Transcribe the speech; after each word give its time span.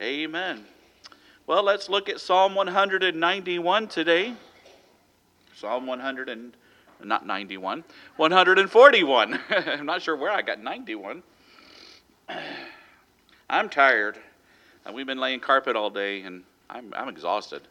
Amen. 0.00 0.64
Well, 1.48 1.64
let's 1.64 1.88
look 1.88 2.08
at 2.08 2.20
Psalm 2.20 2.54
191 2.54 3.88
today. 3.88 4.32
Psalm 5.56 5.88
100 5.88 6.28
and 6.28 6.56
not 7.02 7.26
91, 7.26 7.82
141. 8.16 9.40
I'm 9.50 9.86
not 9.86 10.00
sure 10.00 10.14
where 10.14 10.30
I 10.30 10.42
got 10.42 10.62
91. 10.62 11.24
I'm 13.50 13.68
tired. 13.68 14.18
Uh, 14.86 14.92
we've 14.92 15.06
been 15.06 15.18
laying 15.18 15.40
carpet 15.40 15.74
all 15.74 15.90
day, 15.90 16.22
and 16.22 16.44
I'm, 16.70 16.94
I'm 16.94 17.08
exhausted. 17.08 17.62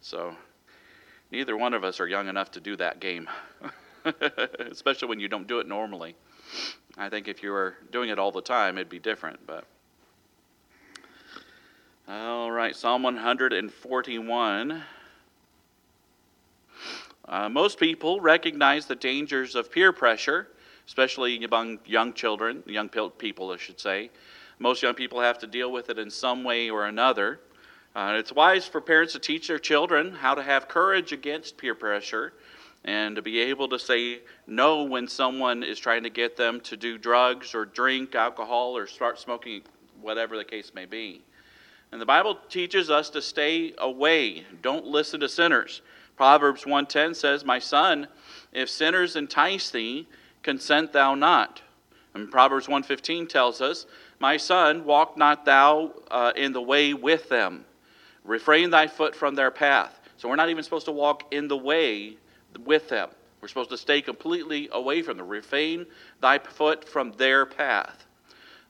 So, 0.00 0.34
neither 1.30 1.56
one 1.56 1.74
of 1.74 1.84
us 1.84 2.00
are 2.00 2.08
young 2.08 2.26
enough 2.26 2.50
to 2.52 2.60
do 2.60 2.74
that 2.76 2.98
game, 2.98 3.28
especially 4.70 5.08
when 5.08 5.20
you 5.20 5.28
don't 5.28 5.46
do 5.46 5.60
it 5.60 5.68
normally. 5.68 6.16
I 6.98 7.08
think 7.08 7.28
if 7.28 7.40
you 7.40 7.52
were 7.52 7.76
doing 7.92 8.10
it 8.10 8.18
all 8.18 8.32
the 8.32 8.42
time, 8.42 8.78
it'd 8.78 8.88
be 8.88 8.98
different, 8.98 9.46
but. 9.46 9.64
All 12.14 12.52
right, 12.52 12.76
Psalm 12.76 13.04
141. 13.04 14.82
Uh, 17.24 17.48
most 17.48 17.80
people 17.80 18.20
recognize 18.20 18.84
the 18.84 18.94
dangers 18.94 19.54
of 19.54 19.72
peer 19.72 19.94
pressure, 19.94 20.48
especially 20.86 21.42
among 21.42 21.78
young 21.86 22.12
children, 22.12 22.62
young 22.66 22.90
people, 23.16 23.50
I 23.50 23.56
should 23.56 23.80
say. 23.80 24.10
Most 24.58 24.82
young 24.82 24.92
people 24.92 25.22
have 25.22 25.38
to 25.38 25.46
deal 25.46 25.72
with 25.72 25.88
it 25.88 25.98
in 25.98 26.10
some 26.10 26.44
way 26.44 26.68
or 26.68 26.84
another. 26.84 27.40
Uh, 27.96 28.16
it's 28.18 28.30
wise 28.30 28.66
for 28.66 28.82
parents 28.82 29.14
to 29.14 29.18
teach 29.18 29.48
their 29.48 29.58
children 29.58 30.12
how 30.12 30.34
to 30.34 30.42
have 30.42 30.68
courage 30.68 31.12
against 31.12 31.56
peer 31.56 31.74
pressure 31.74 32.34
and 32.84 33.16
to 33.16 33.22
be 33.22 33.40
able 33.40 33.68
to 33.68 33.78
say 33.78 34.20
no 34.46 34.82
when 34.82 35.08
someone 35.08 35.62
is 35.62 35.78
trying 35.78 36.02
to 36.02 36.10
get 36.10 36.36
them 36.36 36.60
to 36.60 36.76
do 36.76 36.98
drugs 36.98 37.54
or 37.54 37.64
drink 37.64 38.14
alcohol 38.14 38.76
or 38.76 38.86
start 38.86 39.18
smoking, 39.18 39.62
whatever 40.02 40.36
the 40.36 40.44
case 40.44 40.72
may 40.74 40.84
be. 40.84 41.22
And 41.92 42.00
the 42.00 42.06
Bible 42.06 42.38
teaches 42.48 42.90
us 42.90 43.10
to 43.10 43.20
stay 43.20 43.74
away. 43.76 44.46
Don't 44.62 44.86
listen 44.86 45.20
to 45.20 45.28
sinners. 45.28 45.82
Proverbs 46.16 46.64
1:10 46.64 47.14
says, 47.14 47.44
"My 47.44 47.58
son, 47.58 48.08
if 48.50 48.70
sinners 48.70 49.14
entice 49.14 49.70
thee, 49.70 50.08
consent 50.42 50.92
thou 50.92 51.14
not." 51.14 51.60
And 52.14 52.30
Proverbs 52.30 52.66
1:15 52.66 53.26
tells 53.26 53.60
us, 53.60 53.86
"My 54.18 54.38
son, 54.38 54.84
walk 54.84 55.18
not 55.18 55.44
thou 55.44 55.92
uh, 56.10 56.32
in 56.34 56.52
the 56.52 56.62
way 56.62 56.94
with 56.94 57.28
them. 57.28 57.66
Refrain 58.24 58.70
thy 58.70 58.86
foot 58.86 59.14
from 59.14 59.34
their 59.34 59.50
path." 59.50 60.00
So 60.16 60.28
we're 60.28 60.36
not 60.36 60.48
even 60.48 60.62
supposed 60.62 60.86
to 60.86 60.92
walk 60.92 61.24
in 61.30 61.48
the 61.48 61.56
way 61.56 62.16
with 62.58 62.88
them. 62.88 63.10
We're 63.40 63.48
supposed 63.48 63.70
to 63.70 63.76
stay 63.76 64.00
completely 64.00 64.68
away 64.72 65.02
from 65.02 65.18
them. 65.18 65.28
Refrain 65.28 65.86
thy 66.20 66.38
foot 66.38 66.88
from 66.88 67.12
their 67.12 67.44
path. 67.44 68.06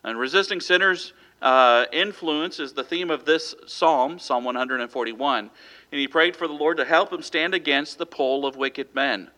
And 0.03 0.19
resisting 0.19 0.61
sinners 0.61 1.13
uh, 1.43 1.87
influence 1.93 2.61
is 2.61 2.73
the 2.73 2.85
theme 2.85 3.11
of 3.11 3.25
this 3.25 3.55
psalm, 3.67 4.19
Psalm 4.19 4.45
141. 4.45 5.51
And 5.91 6.01
he 6.01 6.07
prayed 6.09 6.37
for 6.37 6.47
the 6.47 6.55
Lord 6.55 6.77
to 6.77 6.85
help 6.85 7.13
him 7.13 7.23
stand 7.23 7.53
against 7.53 7.99
the 7.99 8.07
pull 8.07 8.47
of 8.47 8.57
wicked 8.57 8.95
men. 8.95 9.29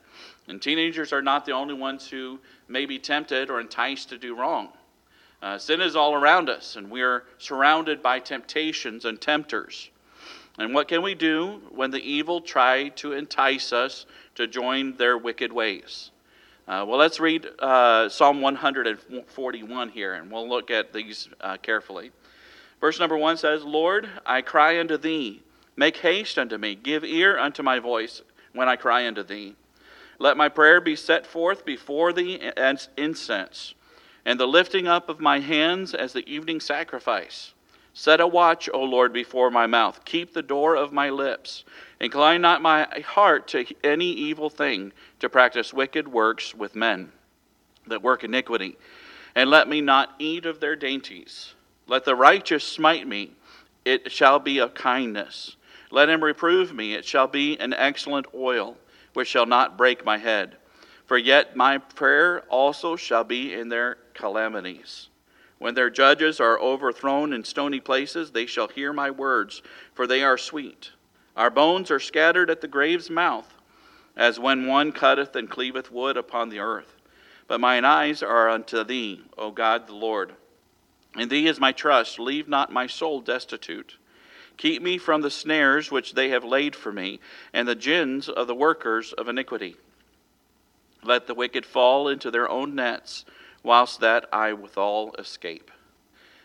And 0.46 0.60
teenagers 0.60 1.12
are 1.12 1.22
not 1.22 1.46
the 1.46 1.52
only 1.52 1.74
ones 1.74 2.06
who 2.06 2.38
may 2.68 2.84
be 2.84 2.98
tempted 2.98 3.48
or 3.48 3.58
enticed 3.58 4.10
to 4.10 4.18
do 4.18 4.36
wrong. 4.36 4.68
Uh, 5.42 5.58
sin 5.58 5.80
is 5.80 5.96
all 5.96 6.14
around 6.14 6.48
us, 6.48 6.76
and 6.76 6.90
we 6.90 7.02
are 7.02 7.24
surrounded 7.38 8.02
by 8.02 8.18
temptations 8.18 9.06
and 9.06 9.20
tempters. 9.20 9.90
And 10.58 10.74
what 10.74 10.88
can 10.88 11.02
we 11.02 11.14
do 11.14 11.60
when 11.70 11.90
the 11.90 12.02
evil 12.02 12.40
try 12.40 12.90
to 12.90 13.12
entice 13.12 13.72
us 13.72 14.06
to 14.36 14.46
join 14.46 14.96
their 14.96 15.18
wicked 15.18 15.52
ways? 15.52 16.10
Uh, 16.66 16.82
well, 16.88 16.98
let's 16.98 17.20
read 17.20 17.46
uh, 17.58 18.08
Psalm 18.08 18.40
141 18.40 19.88
here, 19.90 20.14
and 20.14 20.30
we'll 20.30 20.48
look 20.48 20.70
at 20.70 20.94
these 20.94 21.28
uh, 21.42 21.58
carefully. 21.58 22.10
Verse 22.80 22.98
number 22.98 23.18
one 23.18 23.36
says, 23.36 23.62
Lord, 23.62 24.08
I 24.24 24.40
cry 24.40 24.80
unto 24.80 24.96
thee. 24.96 25.42
Make 25.76 25.98
haste 25.98 26.38
unto 26.38 26.56
me. 26.56 26.74
Give 26.74 27.04
ear 27.04 27.38
unto 27.38 27.62
my 27.62 27.80
voice 27.80 28.22
when 28.54 28.66
I 28.66 28.76
cry 28.76 29.06
unto 29.06 29.22
thee. 29.22 29.56
Let 30.18 30.38
my 30.38 30.48
prayer 30.48 30.80
be 30.80 30.96
set 30.96 31.26
forth 31.26 31.66
before 31.66 32.14
thee 32.14 32.40
as 32.56 32.88
incense, 32.96 33.74
and 34.24 34.40
the 34.40 34.46
lifting 34.46 34.86
up 34.86 35.10
of 35.10 35.20
my 35.20 35.40
hands 35.40 35.92
as 35.92 36.14
the 36.14 36.26
evening 36.26 36.60
sacrifice. 36.60 37.52
Set 37.92 38.20
a 38.20 38.26
watch, 38.26 38.70
O 38.72 38.82
Lord, 38.82 39.12
before 39.12 39.50
my 39.50 39.66
mouth. 39.66 40.02
Keep 40.06 40.32
the 40.32 40.42
door 40.42 40.76
of 40.76 40.94
my 40.94 41.10
lips. 41.10 41.64
Incline 42.04 42.42
not 42.42 42.60
my 42.60 42.86
heart 43.06 43.48
to 43.48 43.64
any 43.82 44.04
evil 44.04 44.50
thing, 44.50 44.92
to 45.20 45.30
practice 45.30 45.72
wicked 45.72 46.06
works 46.06 46.54
with 46.54 46.76
men 46.76 47.10
that 47.86 48.02
work 48.02 48.24
iniquity. 48.24 48.76
And 49.34 49.48
let 49.48 49.70
me 49.70 49.80
not 49.80 50.10
eat 50.18 50.44
of 50.44 50.60
their 50.60 50.76
dainties. 50.76 51.54
Let 51.86 52.04
the 52.04 52.14
righteous 52.14 52.62
smite 52.62 53.08
me, 53.08 53.30
it 53.86 54.12
shall 54.12 54.38
be 54.38 54.58
of 54.58 54.74
kindness. 54.74 55.56
Let 55.90 56.10
him 56.10 56.22
reprove 56.22 56.74
me, 56.74 56.92
it 56.92 57.06
shall 57.06 57.26
be 57.26 57.58
an 57.58 57.72
excellent 57.72 58.26
oil, 58.34 58.76
which 59.14 59.28
shall 59.28 59.46
not 59.46 59.78
break 59.78 60.04
my 60.04 60.18
head. 60.18 60.56
For 61.06 61.16
yet 61.16 61.56
my 61.56 61.78
prayer 61.78 62.40
also 62.50 62.96
shall 62.96 63.24
be 63.24 63.54
in 63.54 63.70
their 63.70 63.96
calamities. 64.12 65.08
When 65.56 65.72
their 65.72 65.88
judges 65.88 66.38
are 66.38 66.60
overthrown 66.60 67.32
in 67.32 67.44
stony 67.44 67.80
places, 67.80 68.32
they 68.32 68.44
shall 68.44 68.68
hear 68.68 68.92
my 68.92 69.10
words, 69.10 69.62
for 69.94 70.06
they 70.06 70.22
are 70.22 70.36
sweet. 70.36 70.90
Our 71.36 71.50
bones 71.50 71.90
are 71.90 72.00
scattered 72.00 72.50
at 72.50 72.60
the 72.60 72.68
grave's 72.68 73.10
mouth, 73.10 73.52
as 74.16 74.38
when 74.38 74.66
one 74.66 74.92
cutteth 74.92 75.34
and 75.34 75.50
cleaveth 75.50 75.90
wood 75.90 76.16
upon 76.16 76.48
the 76.48 76.60
earth. 76.60 76.94
But 77.48 77.60
mine 77.60 77.84
eyes 77.84 78.22
are 78.22 78.48
unto 78.48 78.84
thee, 78.84 79.22
O 79.36 79.50
God 79.50 79.86
the 79.86 79.94
Lord. 79.94 80.34
In 81.16 81.28
thee 81.28 81.46
is 81.46 81.60
my 81.60 81.72
trust. 81.72 82.18
Leave 82.18 82.48
not 82.48 82.72
my 82.72 82.86
soul 82.86 83.20
destitute. 83.20 83.96
Keep 84.56 84.82
me 84.82 84.98
from 84.98 85.22
the 85.22 85.30
snares 85.30 85.90
which 85.90 86.14
they 86.14 86.28
have 86.28 86.44
laid 86.44 86.76
for 86.76 86.92
me, 86.92 87.20
and 87.52 87.66
the 87.66 87.74
gins 87.74 88.28
of 88.28 88.46
the 88.46 88.54
workers 88.54 89.12
of 89.12 89.28
iniquity. 89.28 89.76
Let 91.02 91.26
the 91.26 91.34
wicked 91.34 91.66
fall 91.66 92.08
into 92.08 92.30
their 92.30 92.48
own 92.48 92.74
nets 92.74 93.24
whilst 93.62 94.00
that 94.00 94.26
I 94.32 94.52
withal 94.52 95.14
escape. 95.18 95.70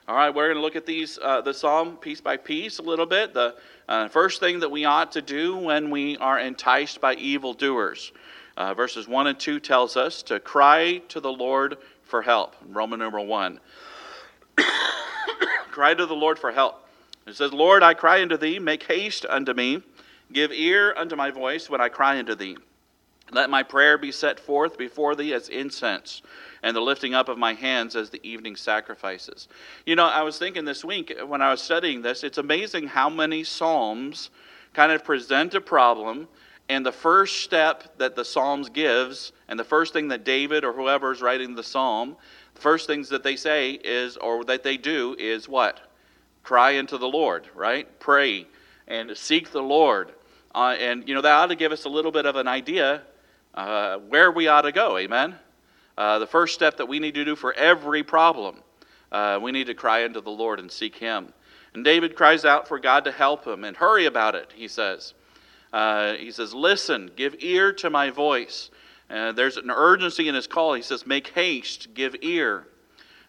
All 0.10 0.16
right, 0.16 0.34
we're 0.34 0.48
going 0.48 0.56
to 0.56 0.62
look 0.64 0.76
at 0.76 0.88
these 0.88 1.20
uh, 1.22 1.42
the 1.42 1.54
psalm 1.54 1.96
piece 1.96 2.20
by 2.20 2.36
piece 2.36 2.80
a 2.80 2.82
little 2.82 3.06
bit. 3.06 3.32
The 3.32 3.54
uh, 3.88 4.08
first 4.08 4.40
thing 4.40 4.60
that 4.62 4.72
we 4.72 4.84
ought 4.84 5.12
to 5.12 5.22
do 5.22 5.56
when 5.56 5.92
we 5.92 6.18
are 6.18 6.40
enticed 6.40 7.00
by 7.00 7.14
evildoers, 7.14 8.12
uh, 8.58 8.74
verses 8.74 9.08
one 9.08 9.28
and 9.28 9.40
two 9.40 9.60
tells 9.60 9.96
us 9.96 10.24
to 10.24 10.40
cry 10.40 11.04
to 11.10 11.20
the 11.20 11.32
Lord 11.32 11.78
for 12.02 12.24
help. 12.24 12.56
Roman 12.70 12.98
number 12.98 13.20
one, 13.20 13.60
cry 15.70 15.94
to 15.94 16.08
the 16.08 16.16
Lord 16.16 16.40
for 16.40 16.52
help. 16.52 16.88
It 17.28 17.36
says, 17.36 17.54
"Lord, 17.54 17.84
I 17.84 17.94
cry 17.94 18.24
unto 18.24 18.36
thee; 18.36 18.58
make 18.58 18.82
haste 18.86 19.28
unto 19.30 19.54
me; 19.54 19.84
give 20.34 20.52
ear 20.52 20.92
unto 20.98 21.16
my 21.16 21.30
voice 21.30 21.70
when 21.70 21.82
I 21.82 21.90
cry 21.90 22.18
unto 22.18 22.34
thee." 22.34 22.58
Let 23.32 23.52
my 23.52 23.62
prayer 23.62 24.00
be 24.00 24.12
set 24.12 24.40
forth 24.40 24.76
before 24.76 25.16
thee 25.16 25.34
as 25.34 25.50
incense, 25.50 26.24
and 26.64 26.76
the 26.76 26.82
lifting 26.82 27.14
up 27.14 27.30
of 27.30 27.38
my 27.38 27.54
hands 27.54 27.96
as 27.96 28.10
the 28.10 28.26
evening 28.28 28.56
sacrifices. 28.56 29.48
You 29.86 29.96
know, 29.96 30.06
I 30.06 30.22
was 30.24 30.38
thinking 30.38 30.66
this 30.66 30.84
week 30.84 31.18
when 31.26 31.42
I 31.42 31.52
was 31.52 31.62
studying 31.62 32.02
this, 32.02 32.24
it's 32.24 32.38
amazing 32.38 32.88
how 32.88 33.10
many 33.10 33.44
Psalms 33.44 34.30
kind 34.74 34.92
of 34.92 35.04
present 35.04 35.56
a 35.56 35.62
problem, 35.62 36.28
and 36.68 36.86
the 36.86 36.92
first 36.92 37.42
step 37.42 37.98
that 37.98 38.16
the 38.16 38.24
Psalms 38.24 38.70
gives, 38.70 39.32
and 39.48 39.60
the 39.60 39.64
first 39.64 39.94
thing 39.94 40.08
that 40.10 40.24
David 40.24 40.64
or 40.64 40.74
whoever 40.74 41.12
is 41.12 41.22
writing 41.22 41.56
the 41.56 41.64
Psalm, 41.64 42.16
the 42.54 42.62
first 42.62 42.86
things 42.86 43.10
that 43.10 43.24
they 43.24 43.36
say 43.36 43.72
is, 43.72 44.18
or 44.18 44.44
that 44.46 44.64
they 44.64 44.78
do, 44.78 45.16
is 45.18 45.50
what? 45.50 45.80
Cry 46.44 46.78
unto 46.78 46.98
the 46.98 47.08
Lord, 47.08 47.48
right? 47.56 48.00
Pray 48.00 48.48
and 48.88 49.16
seek 49.18 49.52
the 49.52 49.62
Lord. 49.62 50.14
Uh, 50.54 50.76
and, 50.80 51.08
you 51.08 51.16
know, 51.16 51.22
that 51.22 51.32
ought 51.32 51.48
to 51.48 51.56
give 51.56 51.72
us 51.72 51.86
a 51.86 51.90
little 51.90 52.12
bit 52.12 52.26
of 52.26 52.36
an 52.36 52.48
idea 52.48 53.02
uh, 53.56 53.98
where 53.98 54.32
we 54.32 54.48
ought 54.48 54.62
to 54.62 54.72
go. 54.72 54.98
Amen? 54.98 55.36
Uh, 56.00 56.18
the 56.18 56.26
first 56.26 56.56
step 56.56 56.78
that 56.78 56.88
we 56.88 56.98
need 56.98 57.14
to 57.14 57.26
do 57.26 57.36
for 57.36 57.54
every 57.54 58.02
problem, 58.02 58.56
uh, 59.12 59.38
we 59.40 59.52
need 59.52 59.68
to 59.68 59.76
cry 59.76 60.04
unto 60.04 60.22
the 60.22 60.32
Lord 60.32 60.60
and 60.60 60.72
seek 60.72 60.96
Him. 60.96 61.32
And 61.74 61.84
David 61.84 62.16
cries 62.16 62.46
out 62.46 62.68
for 62.68 62.80
God 62.80 63.04
to 63.06 63.12
help 63.12 63.46
him 63.46 63.64
and 63.64 63.76
hurry 63.78 64.06
about 64.06 64.36
it, 64.36 64.52
he 64.56 64.68
says. 64.68 65.14
Uh, 65.72 66.14
he 66.14 66.32
says, 66.32 66.54
Listen, 66.54 67.12
give 67.16 67.36
ear 67.40 67.72
to 67.74 67.90
my 67.90 68.10
voice. 68.10 68.72
Uh, 69.10 69.32
there's 69.32 69.58
an 69.58 69.70
urgency 69.70 70.28
in 70.28 70.36
his 70.36 70.48
call. 70.48 70.74
He 70.74 70.82
says, 70.82 71.06
Make 71.06 71.28
haste, 71.28 71.94
give 71.94 72.16
ear. 72.22 72.68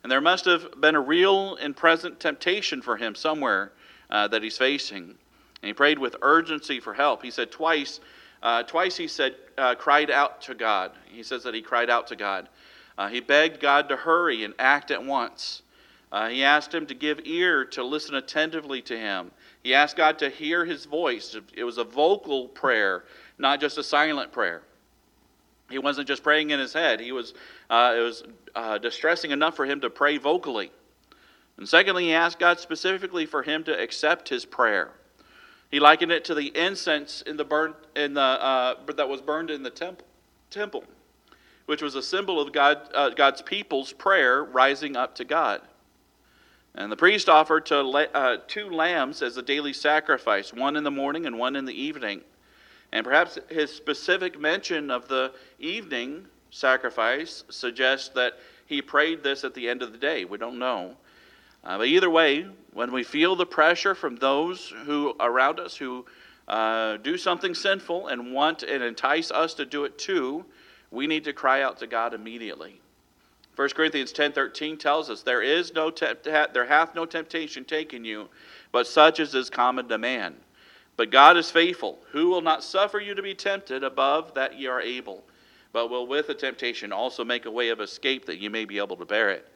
And 0.02 0.10
there 0.10 0.20
must 0.20 0.46
have 0.46 0.80
been 0.80 0.94
a 0.94 1.00
real 1.00 1.56
and 1.56 1.76
present 1.76 2.20
temptation 2.20 2.80
for 2.80 2.96
him 2.96 3.14
somewhere 3.14 3.72
uh, 4.08 4.28
that 4.28 4.42
he's 4.42 4.56
facing. 4.56 5.02
And 5.02 5.68
he 5.68 5.74
prayed 5.74 5.98
with 5.98 6.16
urgency 6.22 6.80
for 6.80 6.94
help. 6.94 7.22
He 7.22 7.30
said 7.30 7.50
twice, 7.50 8.00
uh, 8.42 8.62
twice 8.62 8.96
he 8.96 9.06
said, 9.06 9.36
uh, 9.58 9.74
cried 9.74 10.10
out 10.10 10.40
to 10.42 10.54
God. 10.54 10.92
He 11.04 11.22
says 11.22 11.42
that 11.42 11.54
he 11.54 11.60
cried 11.60 11.90
out 11.90 12.06
to 12.06 12.16
God. 12.16 12.48
Uh, 13.00 13.08
he 13.08 13.18
begged 13.18 13.60
God 13.60 13.88
to 13.88 13.96
hurry 13.96 14.44
and 14.44 14.52
act 14.58 14.90
at 14.90 15.02
once. 15.02 15.62
Uh, 16.12 16.28
he 16.28 16.44
asked 16.44 16.74
him 16.74 16.84
to 16.84 16.92
give 16.92 17.18
ear, 17.24 17.64
to 17.64 17.82
listen 17.82 18.14
attentively 18.14 18.82
to 18.82 18.98
him. 18.98 19.30
He 19.62 19.72
asked 19.72 19.96
God 19.96 20.18
to 20.18 20.28
hear 20.28 20.66
his 20.66 20.84
voice. 20.84 21.34
It 21.54 21.64
was 21.64 21.78
a 21.78 21.84
vocal 21.84 22.48
prayer, 22.48 23.04
not 23.38 23.58
just 23.58 23.78
a 23.78 23.82
silent 23.82 24.32
prayer. 24.32 24.60
He 25.70 25.78
wasn't 25.78 26.08
just 26.08 26.22
praying 26.22 26.50
in 26.50 26.60
his 26.60 26.74
head. 26.74 27.00
He 27.00 27.10
was, 27.10 27.32
uh, 27.70 27.94
it 27.96 28.02
was 28.02 28.22
uh, 28.54 28.76
distressing 28.76 29.30
enough 29.30 29.56
for 29.56 29.64
him 29.64 29.80
to 29.80 29.88
pray 29.88 30.18
vocally. 30.18 30.70
And 31.56 31.66
secondly, 31.66 32.04
he 32.04 32.12
asked 32.12 32.38
God 32.38 32.60
specifically 32.60 33.24
for 33.24 33.42
him 33.42 33.64
to 33.64 33.82
accept 33.82 34.28
his 34.28 34.44
prayer. 34.44 34.90
He 35.70 35.80
likened 35.80 36.12
it 36.12 36.26
to 36.26 36.34
the 36.34 36.54
incense 36.54 37.22
in 37.22 37.38
the 37.38 37.46
burn, 37.46 37.72
in 37.96 38.12
the, 38.12 38.20
uh, 38.20 38.74
that 38.94 39.08
was 39.08 39.22
burned 39.22 39.50
in 39.50 39.62
the 39.62 39.70
temple, 39.70 40.04
temple, 40.50 40.84
which 41.70 41.82
was 41.82 41.94
a 41.94 42.02
symbol 42.02 42.40
of 42.40 42.52
God, 42.52 42.80
uh, 42.96 43.10
God's 43.10 43.42
people's 43.42 43.92
prayer 43.92 44.42
rising 44.42 44.96
up 44.96 45.14
to 45.14 45.24
God. 45.24 45.60
And 46.74 46.90
the 46.90 46.96
priest 46.96 47.28
offered 47.28 47.64
to, 47.66 47.78
uh, 47.78 48.38
two 48.48 48.70
lambs 48.70 49.22
as 49.22 49.36
a 49.36 49.42
daily 49.42 49.72
sacrifice, 49.72 50.52
one 50.52 50.74
in 50.74 50.82
the 50.82 50.90
morning 50.90 51.26
and 51.26 51.38
one 51.38 51.54
in 51.54 51.66
the 51.66 51.80
evening. 51.80 52.22
And 52.90 53.04
perhaps 53.04 53.38
his 53.48 53.72
specific 53.72 54.36
mention 54.36 54.90
of 54.90 55.06
the 55.06 55.32
evening 55.60 56.26
sacrifice 56.50 57.44
suggests 57.50 58.08
that 58.16 58.40
he 58.66 58.82
prayed 58.82 59.22
this 59.22 59.44
at 59.44 59.54
the 59.54 59.68
end 59.68 59.80
of 59.80 59.92
the 59.92 59.98
day. 59.98 60.24
We 60.24 60.38
don't 60.38 60.58
know. 60.58 60.96
Uh, 61.62 61.78
but 61.78 61.86
either 61.86 62.10
way, 62.10 62.48
when 62.72 62.90
we 62.90 63.04
feel 63.04 63.36
the 63.36 63.46
pressure 63.46 63.94
from 63.94 64.16
those 64.16 64.74
who 64.86 65.14
around 65.20 65.60
us 65.60 65.76
who 65.76 66.04
uh, 66.48 66.96
do 66.96 67.16
something 67.16 67.54
sinful 67.54 68.08
and 68.08 68.32
want 68.32 68.64
and 68.64 68.82
entice 68.82 69.30
us 69.30 69.54
to 69.54 69.64
do 69.64 69.84
it 69.84 69.98
too, 69.98 70.44
we 70.90 71.06
need 71.06 71.24
to 71.24 71.32
cry 71.32 71.62
out 71.62 71.78
to 71.78 71.86
God 71.86 72.14
immediately. 72.14 72.80
1 73.56 73.68
Corinthians 73.70 74.12
10:13 74.12 74.78
tells 74.78 75.10
us 75.10 75.22
there 75.22 75.42
is 75.42 75.74
no 75.74 75.90
there 75.90 76.66
hath 76.66 76.94
no 76.94 77.04
temptation 77.04 77.64
taken 77.64 78.04
you, 78.04 78.28
but 78.72 78.86
such 78.86 79.20
as 79.20 79.34
is 79.34 79.50
common 79.50 79.88
to 79.88 79.98
man. 79.98 80.36
But 80.96 81.10
God 81.10 81.36
is 81.36 81.50
faithful, 81.50 81.98
who 82.12 82.28
will 82.28 82.42
not 82.42 82.64
suffer 82.64 82.98
you 82.98 83.14
to 83.14 83.22
be 83.22 83.34
tempted 83.34 83.82
above 83.82 84.34
that 84.34 84.58
ye 84.58 84.66
are 84.66 84.80
able, 84.80 85.24
but 85.72 85.88
will 85.88 86.06
with 86.06 86.26
the 86.26 86.34
temptation 86.34 86.92
also 86.92 87.24
make 87.24 87.46
a 87.46 87.50
way 87.50 87.68
of 87.70 87.80
escape 87.80 88.26
that 88.26 88.38
you 88.38 88.50
may 88.50 88.64
be 88.64 88.78
able 88.78 88.96
to 88.96 89.04
bear 89.04 89.30
it. 89.30 89.48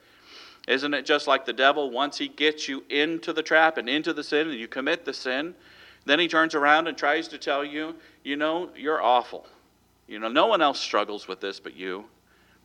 Isn't 0.67 0.95
it 0.95 1.05
just 1.05 1.27
like 1.27 1.45
the 1.45 1.53
devil? 1.53 1.91
Once 1.91 2.17
he 2.17 2.29
gets 2.29 2.69
you 2.69 2.85
into 2.89 3.33
the 3.33 3.43
trap 3.43 3.77
and 3.77 3.89
into 3.89 4.13
the 4.13 4.25
sin 4.25 4.49
and 4.49 4.59
you 4.59 4.69
commit 4.69 5.05
the 5.05 5.13
sin, 5.13 5.55
then 6.07 6.19
he 6.19 6.29
turns 6.29 6.55
around 6.55 6.89
and 6.89 6.97
tries 6.97 7.29
to 7.29 7.39
tell 7.39 7.65
you, 7.65 7.95
you 8.23 8.37
know, 8.37 8.71
you're 8.75 9.03
awful. 9.03 9.47
You 10.07 10.19
know, 10.19 10.29
no 10.29 10.47
one 10.47 10.61
else 10.61 10.81
struggles 10.81 11.27
with 11.27 11.41
this 11.41 11.61
but 11.61 11.75
you. 11.77 12.05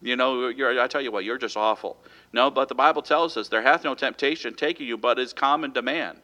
You 0.01 0.15
know, 0.15 0.47
I 0.81 0.87
tell 0.87 1.01
you 1.01 1.11
what, 1.11 1.25
you're 1.25 1.37
just 1.37 1.57
awful. 1.57 1.97
No, 2.31 2.49
but 2.49 2.69
the 2.69 2.75
Bible 2.75 3.01
tells 3.01 3.35
us 3.35 3.49
there 3.49 3.61
hath 3.61 3.83
no 3.83 3.95
temptation 3.95 4.53
taken 4.53 4.85
you, 4.85 4.97
but 4.97 5.19
is 5.19 5.33
common 5.33 5.73
to 5.73 5.81
man. 5.81 6.17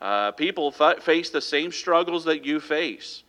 Uh, 0.00 0.30
people 0.32 0.72
f- 0.78 1.02
face 1.02 1.30
the 1.30 1.40
same 1.40 1.72
struggles 1.72 2.24
that 2.24 2.44
you 2.44 2.60
face, 2.60 3.24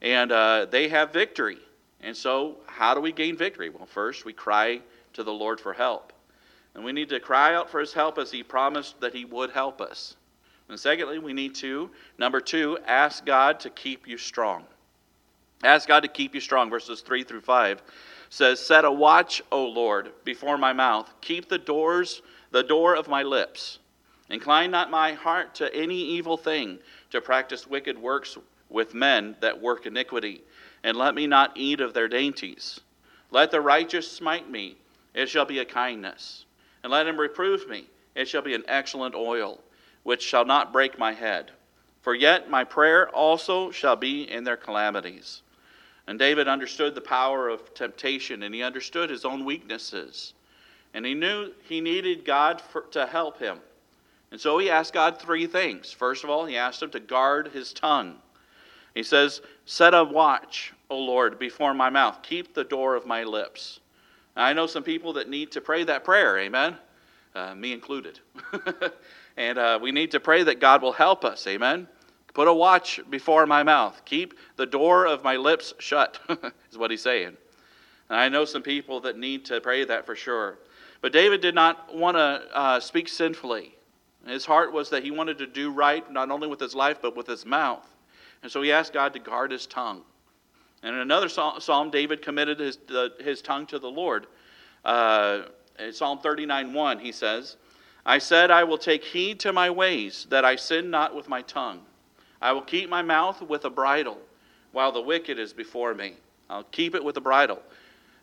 and 0.00 0.30
uh, 0.30 0.66
they 0.70 0.88
have 0.88 1.12
victory. 1.12 1.58
And 2.00 2.16
so, 2.16 2.58
how 2.66 2.94
do 2.94 3.00
we 3.00 3.10
gain 3.10 3.36
victory? 3.36 3.68
Well, 3.70 3.86
first, 3.86 4.24
we 4.24 4.32
cry 4.32 4.80
to 5.14 5.24
the 5.24 5.32
Lord 5.32 5.60
for 5.60 5.72
help. 5.72 6.12
And 6.74 6.84
we 6.84 6.92
need 6.92 7.08
to 7.10 7.20
cry 7.20 7.54
out 7.54 7.68
for 7.68 7.80
his 7.80 7.92
help 7.92 8.18
as 8.18 8.30
he 8.30 8.42
promised 8.42 9.00
that 9.00 9.14
he 9.14 9.24
would 9.24 9.50
help 9.50 9.80
us. 9.80 10.16
And 10.68 10.78
secondly, 10.78 11.18
we 11.18 11.32
need 11.32 11.54
to, 11.56 11.90
number 12.16 12.40
two, 12.40 12.78
ask 12.86 13.26
God 13.26 13.60
to 13.60 13.70
keep 13.70 14.08
you 14.08 14.16
strong. 14.16 14.64
Ask 15.62 15.88
God 15.88 16.00
to 16.00 16.08
keep 16.08 16.34
you 16.34 16.40
strong. 16.40 16.70
Verses 16.70 17.00
3 17.00 17.24
through 17.24 17.40
5 17.42 17.82
says, 18.30 18.60
Set 18.60 18.84
a 18.84 18.90
watch, 18.90 19.42
O 19.52 19.64
Lord, 19.64 20.12
before 20.24 20.58
my 20.58 20.72
mouth. 20.72 21.12
Keep 21.20 21.48
the 21.48 21.58
doors, 21.58 22.22
the 22.50 22.62
door 22.62 22.96
of 22.96 23.08
my 23.08 23.22
lips. 23.22 23.78
Incline 24.30 24.70
not 24.70 24.90
my 24.90 25.12
heart 25.12 25.54
to 25.56 25.74
any 25.74 25.98
evil 25.98 26.36
thing, 26.36 26.78
to 27.10 27.20
practice 27.20 27.66
wicked 27.66 27.98
works 27.98 28.38
with 28.70 28.94
men 28.94 29.36
that 29.40 29.60
work 29.60 29.86
iniquity, 29.86 30.42
and 30.82 30.96
let 30.96 31.14
me 31.14 31.26
not 31.26 31.52
eat 31.54 31.80
of 31.80 31.92
their 31.92 32.08
dainties. 32.08 32.80
Let 33.30 33.50
the 33.50 33.60
righteous 33.60 34.10
smite 34.10 34.50
me, 34.50 34.76
it 35.14 35.28
shall 35.28 35.44
be 35.44 35.58
a 35.58 35.64
kindness 35.64 36.46
and 36.82 36.90
let 36.90 37.06
him 37.06 37.18
reprove 37.18 37.68
me. 37.68 37.86
It 38.14 38.28
shall 38.28 38.42
be 38.42 38.54
an 38.54 38.64
excellent 38.68 39.14
oil, 39.14 39.60
which 40.02 40.22
shall 40.22 40.44
not 40.44 40.72
break 40.72 40.98
my 40.98 41.12
head. 41.12 41.50
For 42.02 42.14
yet 42.14 42.50
my 42.50 42.64
prayer 42.64 43.08
also 43.08 43.70
shall 43.70 43.96
be 43.96 44.28
in 44.28 44.44
their 44.44 44.56
calamities. 44.56 45.42
And 46.12 46.18
David 46.18 46.46
understood 46.46 46.94
the 46.94 47.00
power 47.00 47.48
of 47.48 47.72
temptation, 47.72 48.42
and 48.42 48.54
he 48.54 48.62
understood 48.62 49.08
his 49.08 49.24
own 49.24 49.46
weaknesses. 49.46 50.34
And 50.92 51.06
he 51.06 51.14
knew 51.14 51.52
he 51.66 51.80
needed 51.80 52.26
God 52.26 52.60
for, 52.60 52.82
to 52.90 53.06
help 53.06 53.38
him. 53.38 53.60
And 54.30 54.38
so 54.38 54.58
he 54.58 54.68
asked 54.68 54.92
God 54.92 55.18
three 55.18 55.46
things. 55.46 55.90
First 55.90 56.22
of 56.22 56.28
all, 56.28 56.44
he 56.44 56.58
asked 56.58 56.82
him 56.82 56.90
to 56.90 57.00
guard 57.00 57.48
his 57.48 57.72
tongue. 57.72 58.16
He 58.94 59.02
says, 59.02 59.40
Set 59.64 59.94
a 59.94 60.04
watch, 60.04 60.74
O 60.90 60.98
Lord, 60.98 61.38
before 61.38 61.72
my 61.72 61.88
mouth. 61.88 62.18
Keep 62.22 62.52
the 62.52 62.64
door 62.64 62.94
of 62.94 63.06
my 63.06 63.24
lips. 63.24 63.80
I 64.36 64.52
know 64.52 64.66
some 64.66 64.82
people 64.82 65.14
that 65.14 65.30
need 65.30 65.50
to 65.52 65.62
pray 65.62 65.82
that 65.84 66.04
prayer, 66.04 66.38
amen? 66.40 66.76
Uh, 67.34 67.54
me 67.54 67.72
included. 67.72 68.20
and 69.38 69.56
uh, 69.56 69.78
we 69.80 69.92
need 69.92 70.10
to 70.10 70.20
pray 70.20 70.42
that 70.42 70.60
God 70.60 70.82
will 70.82 70.92
help 70.92 71.24
us, 71.24 71.46
amen? 71.46 71.88
Put 72.34 72.48
a 72.48 72.54
watch 72.54 73.00
before 73.10 73.46
my 73.46 73.62
mouth. 73.62 74.00
Keep 74.04 74.34
the 74.56 74.66
door 74.66 75.06
of 75.06 75.22
my 75.22 75.36
lips 75.36 75.74
shut, 75.78 76.18
is 76.70 76.78
what 76.78 76.90
he's 76.90 77.02
saying. 77.02 77.36
And 78.08 78.18
I 78.18 78.28
know 78.28 78.44
some 78.44 78.62
people 78.62 79.00
that 79.00 79.18
need 79.18 79.44
to 79.46 79.60
pray 79.60 79.84
that 79.84 80.06
for 80.06 80.16
sure. 80.16 80.58
But 81.00 81.12
David 81.12 81.40
did 81.40 81.54
not 81.54 81.94
want 81.94 82.16
to 82.16 82.42
uh, 82.54 82.80
speak 82.80 83.08
sinfully. 83.08 83.74
His 84.26 84.44
heart 84.44 84.72
was 84.72 84.88
that 84.90 85.02
he 85.02 85.10
wanted 85.10 85.38
to 85.38 85.46
do 85.46 85.70
right, 85.70 86.10
not 86.10 86.30
only 86.30 86.46
with 86.46 86.60
his 86.60 86.74
life, 86.74 86.98
but 87.02 87.16
with 87.16 87.26
his 87.26 87.44
mouth. 87.44 87.86
And 88.42 88.50
so 88.50 88.62
he 88.62 88.72
asked 88.72 88.92
God 88.92 89.12
to 89.14 89.18
guard 89.18 89.50
his 89.50 89.66
tongue. 89.66 90.02
And 90.82 90.94
in 90.94 91.00
another 91.00 91.28
psalm, 91.28 91.90
David 91.90 92.22
committed 92.22 92.58
his, 92.58 92.78
his 93.20 93.42
tongue 93.42 93.66
to 93.66 93.78
the 93.78 93.90
Lord. 93.90 94.26
Uh, 94.84 95.42
in 95.78 95.92
Psalm 95.92 96.18
39 96.18 96.72
1, 96.72 96.98
he 96.98 97.12
says, 97.12 97.56
I 98.04 98.18
said, 98.18 98.50
I 98.50 98.64
will 98.64 98.78
take 98.78 99.04
heed 99.04 99.38
to 99.40 99.52
my 99.52 99.70
ways, 99.70 100.26
that 100.30 100.44
I 100.44 100.56
sin 100.56 100.90
not 100.90 101.14
with 101.14 101.28
my 101.28 101.42
tongue. 101.42 101.82
I 102.42 102.52
will 102.52 102.62
keep 102.62 102.90
my 102.90 103.00
mouth 103.00 103.40
with 103.40 103.64
a 103.64 103.70
bridle, 103.70 104.18
while 104.72 104.92
the 104.92 105.00
wicked 105.00 105.38
is 105.38 105.52
before 105.52 105.94
me. 105.94 106.14
I'll 106.50 106.64
keep 106.64 106.94
it 106.94 107.02
with 107.02 107.16
a 107.16 107.20
bridle. 107.20 107.62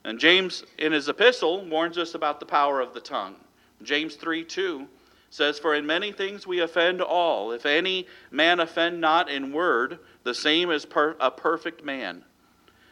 And 0.03 0.19
James, 0.19 0.63
in 0.77 0.91
his 0.91 1.09
epistle, 1.09 1.65
warns 1.65 1.97
us 1.97 2.13
about 2.13 2.39
the 2.39 2.45
power 2.45 2.81
of 2.81 2.93
the 2.93 2.99
tongue. 2.99 3.35
James 3.81 4.15
3 4.15 4.43
2 4.43 4.87
says, 5.29 5.57
For 5.57 5.73
in 5.73 5.85
many 5.85 6.11
things 6.11 6.45
we 6.45 6.59
offend 6.59 7.01
all. 7.01 7.51
If 7.51 7.65
any 7.65 8.07
man 8.29 8.59
offend 8.59 9.01
not 9.01 9.29
in 9.29 9.51
word, 9.51 9.99
the 10.23 10.33
same 10.33 10.69
is 10.69 10.85
per- 10.85 11.15
a 11.19 11.31
perfect 11.31 11.83
man 11.83 12.23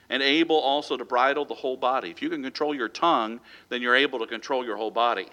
and 0.10 0.24
able 0.24 0.58
also 0.58 0.96
to 0.98 1.06
bridle 1.06 1.46
the 1.46 1.54
whole 1.54 1.78
body. 1.78 2.10
If 2.10 2.22
you 2.22 2.30
can 2.30 2.42
control 2.42 2.74
your 2.74 2.90
tongue, 2.90 3.40
then 3.70 3.82
you're 3.82 3.96
able 3.96 4.20
to 4.20 4.28
control 4.28 4.66
your 4.66 4.78
whole 4.78 4.92
body. 4.92 5.28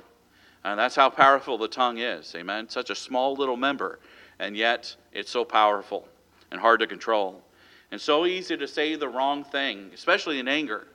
And 0.65 0.79
that's 0.79 0.97
how 0.97 1.11
powerful 1.11 1.59
the 1.59 1.69
tongue 1.69 1.99
is. 1.99 2.35
Amen. 2.35 2.69
Such 2.69 2.91
a 2.91 2.95
small 2.95 3.35
little 3.35 3.57
member, 3.57 4.01
and 4.45 4.55
yet 4.57 4.95
it's 5.13 5.31
so 5.31 5.43
powerful 5.43 6.07
and 6.51 6.61
hard 6.61 6.81
to 6.81 6.87
control. 6.87 7.43
And 7.91 8.01
so 8.01 8.27
easy 8.27 8.57
to 8.59 8.69
say 8.69 8.95
the 8.95 9.09
wrong 9.09 9.43
thing, 9.43 9.91
especially 9.95 10.39
in 10.39 10.49
anger. 10.49 10.87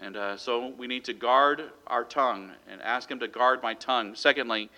And 0.00 0.16
uh, 0.16 0.36
so 0.38 0.72
we 0.78 0.86
need 0.86 1.04
to 1.04 1.12
guard 1.12 1.64
our 1.86 2.04
tongue 2.04 2.50
and 2.68 2.80
ask 2.80 3.10
Him 3.10 3.18
to 3.20 3.28
guard 3.28 3.62
my 3.62 3.74
tongue. 3.74 4.14
Secondly, 4.14 4.70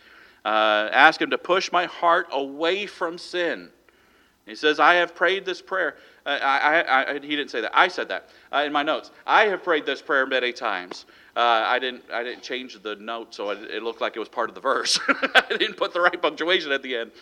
uh, 0.45 0.89
ask 0.93 1.21
Him 1.21 1.31
to 1.31 1.39
push 1.39 1.71
my 1.71 1.85
heart 1.87 2.27
away 2.33 2.87
from 2.87 3.17
sin. 3.17 3.71
He 4.45 4.57
says, 4.57 4.81
I 4.81 4.95
have 4.95 5.15
prayed 5.15 5.45
this 5.45 5.61
prayer. 5.61 5.97
Uh, 6.27 6.39
I, 6.43 6.81
I, 6.81 7.11
I, 7.11 7.15
he 7.21 7.37
didn't 7.37 7.51
say 7.51 7.61
that. 7.61 7.71
I 7.79 7.87
said 7.87 8.09
that 8.09 8.31
uh, 8.53 8.63
in 8.67 8.73
my 8.73 8.83
notes. 8.83 9.11
I 9.27 9.45
have 9.47 9.63
prayed 9.63 9.87
this 9.87 10.03
prayer 10.03 10.27
many 10.27 10.53
times. 10.53 11.05
Uh, 11.37 11.41
I, 11.67 11.79
didn't, 11.79 12.03
I 12.13 12.25
didn't 12.25 12.43
change 12.43 12.83
the 12.83 12.97
note 12.97 13.35
so 13.35 13.51
it, 13.51 13.59
it, 13.71 13.83
looked 13.83 14.01
like 14.01 14.17
it 14.17 14.19
was 14.19 14.29
part 14.29 14.49
of 14.49 14.55
the 14.55 14.61
verse. 14.61 14.99
I 15.09 15.45
didn't 15.51 15.77
put 15.77 15.93
the 15.93 16.01
right 16.01 16.21
punctuation 16.21 16.73
at 16.73 16.83
the 16.83 16.97
end. 16.97 17.13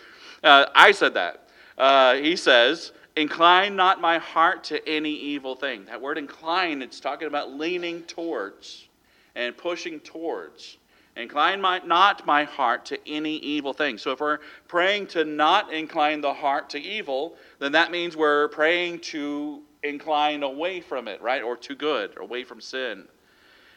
Uh, 0.43 0.65
I 0.75 0.91
said 0.91 1.13
that. 1.15 1.47
Uh, 1.77 2.15
he 2.15 2.35
says, 2.35 2.91
Incline 3.15 3.75
not 3.75 3.99
my 3.99 4.19
heart 4.19 4.63
to 4.65 4.87
any 4.87 5.11
evil 5.11 5.55
thing. 5.55 5.85
That 5.85 5.99
word 5.99 6.19
incline, 6.19 6.83
it's 6.83 6.99
talking 6.99 7.27
about 7.27 7.51
leaning 7.51 8.03
towards 8.03 8.87
and 9.35 9.57
pushing 9.57 9.99
towards. 9.99 10.77
Incline 11.15 11.59
my, 11.59 11.81
not 11.83 12.27
my 12.27 12.43
heart 12.43 12.85
to 12.85 13.09
any 13.09 13.37
evil 13.37 13.73
thing. 13.73 13.97
So 13.97 14.11
if 14.11 14.19
we're 14.19 14.37
praying 14.67 15.07
to 15.07 15.25
not 15.25 15.73
incline 15.73 16.21
the 16.21 16.33
heart 16.33 16.69
to 16.71 16.79
evil, 16.79 17.35
then 17.57 17.71
that 17.71 17.89
means 17.89 18.15
we're 18.15 18.49
praying 18.49 18.99
to 18.99 19.63
incline 19.81 20.43
away 20.43 20.79
from 20.79 21.07
it, 21.07 21.19
right? 21.19 21.41
Or 21.41 21.57
to 21.57 21.73
good, 21.73 22.15
or 22.17 22.21
away 22.21 22.43
from 22.43 22.61
sin. 22.61 23.05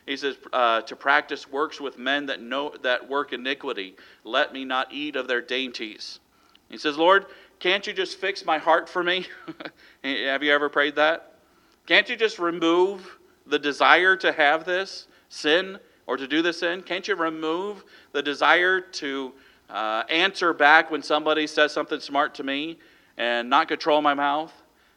He 0.05 0.19
says, 0.19 0.37
uh, 0.52 0.83
to 0.83 0.97
practice 0.97 1.50
works 1.50 1.81
with 1.81 1.97
men 1.97 2.26
that 2.26 2.43
know 2.43 2.75
that 2.83 3.09
work 3.09 3.33
iniquity. 3.33 3.97
Let 4.23 4.52
me 4.52 4.67
not 4.67 4.93
eat 4.93 5.17
of 5.17 5.29
their 5.29 5.40
dainties. 5.40 6.21
He 6.71 6.79
says, 6.79 6.97
Lord, 6.97 7.27
can't 7.59 7.87
you 7.87 7.93
just 7.93 8.19
fix 8.19 8.45
my 8.45 8.59
heart 8.59 8.89
for 8.89 9.03
me? 9.03 9.27
have 10.05 10.43
you 10.43 10.53
ever 10.53 10.69
prayed 10.69 10.97
that? 10.97 11.35
Can't 11.87 12.09
you 12.09 12.17
just 12.17 12.39
remove 12.39 13.19
the 13.47 13.59
desire 13.59 14.17
to 14.17 14.33
have 14.33 14.65
this 14.65 15.09
sin 15.29 15.79
or 16.07 16.17
to 16.17 16.27
do 16.27 16.41
this 16.41 16.61
sin? 16.61 16.83
Can't 16.83 17.07
you 17.07 17.17
remove 17.17 17.85
the 18.12 18.23
desire 18.23 18.81
to 18.81 19.33
uh, 19.69 20.05
answer 20.09 20.55
back 20.55 20.91
when 20.91 21.03
somebody 21.03 21.47
says 21.47 21.73
something 21.73 22.00
smart 22.00 22.35
to 22.37 22.45
me 22.45 22.79
and 23.19 23.50
not 23.50 23.69
control 23.69 24.00
my 24.00 24.15
mouth? 24.15 24.53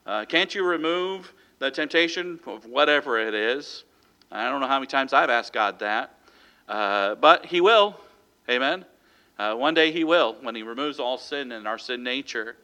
Uh, 0.06 0.26
can't 0.26 0.54
you 0.54 0.64
remove 0.64 1.34
the 1.60 1.72
temptation 1.72 2.40
of 2.46 2.66
whatever 2.66 3.20
it 3.20 3.34
is? 3.34 3.84
I 4.32 4.50
don't 4.50 4.62
know 4.62 4.68
how 4.68 4.80
many 4.80 4.88
times 4.88 5.14
I've 5.14 5.30
asked 5.30 5.54
God 5.54 5.80
that, 5.80 6.18
uh, 6.70 7.16
but 7.16 7.46
He 7.46 7.62
will. 7.62 8.00
Amen. 8.50 8.86
Uh, 9.38 9.56
one 9.56 9.74
day 9.74 9.92
he 9.92 10.04
will, 10.04 10.36
when 10.42 10.56
he 10.56 10.64
removes 10.64 11.00
all 11.00 11.18
sin 11.18 11.52
and 11.52 11.68
our 11.68 11.78
sin 11.78 12.04
nature. 12.04 12.56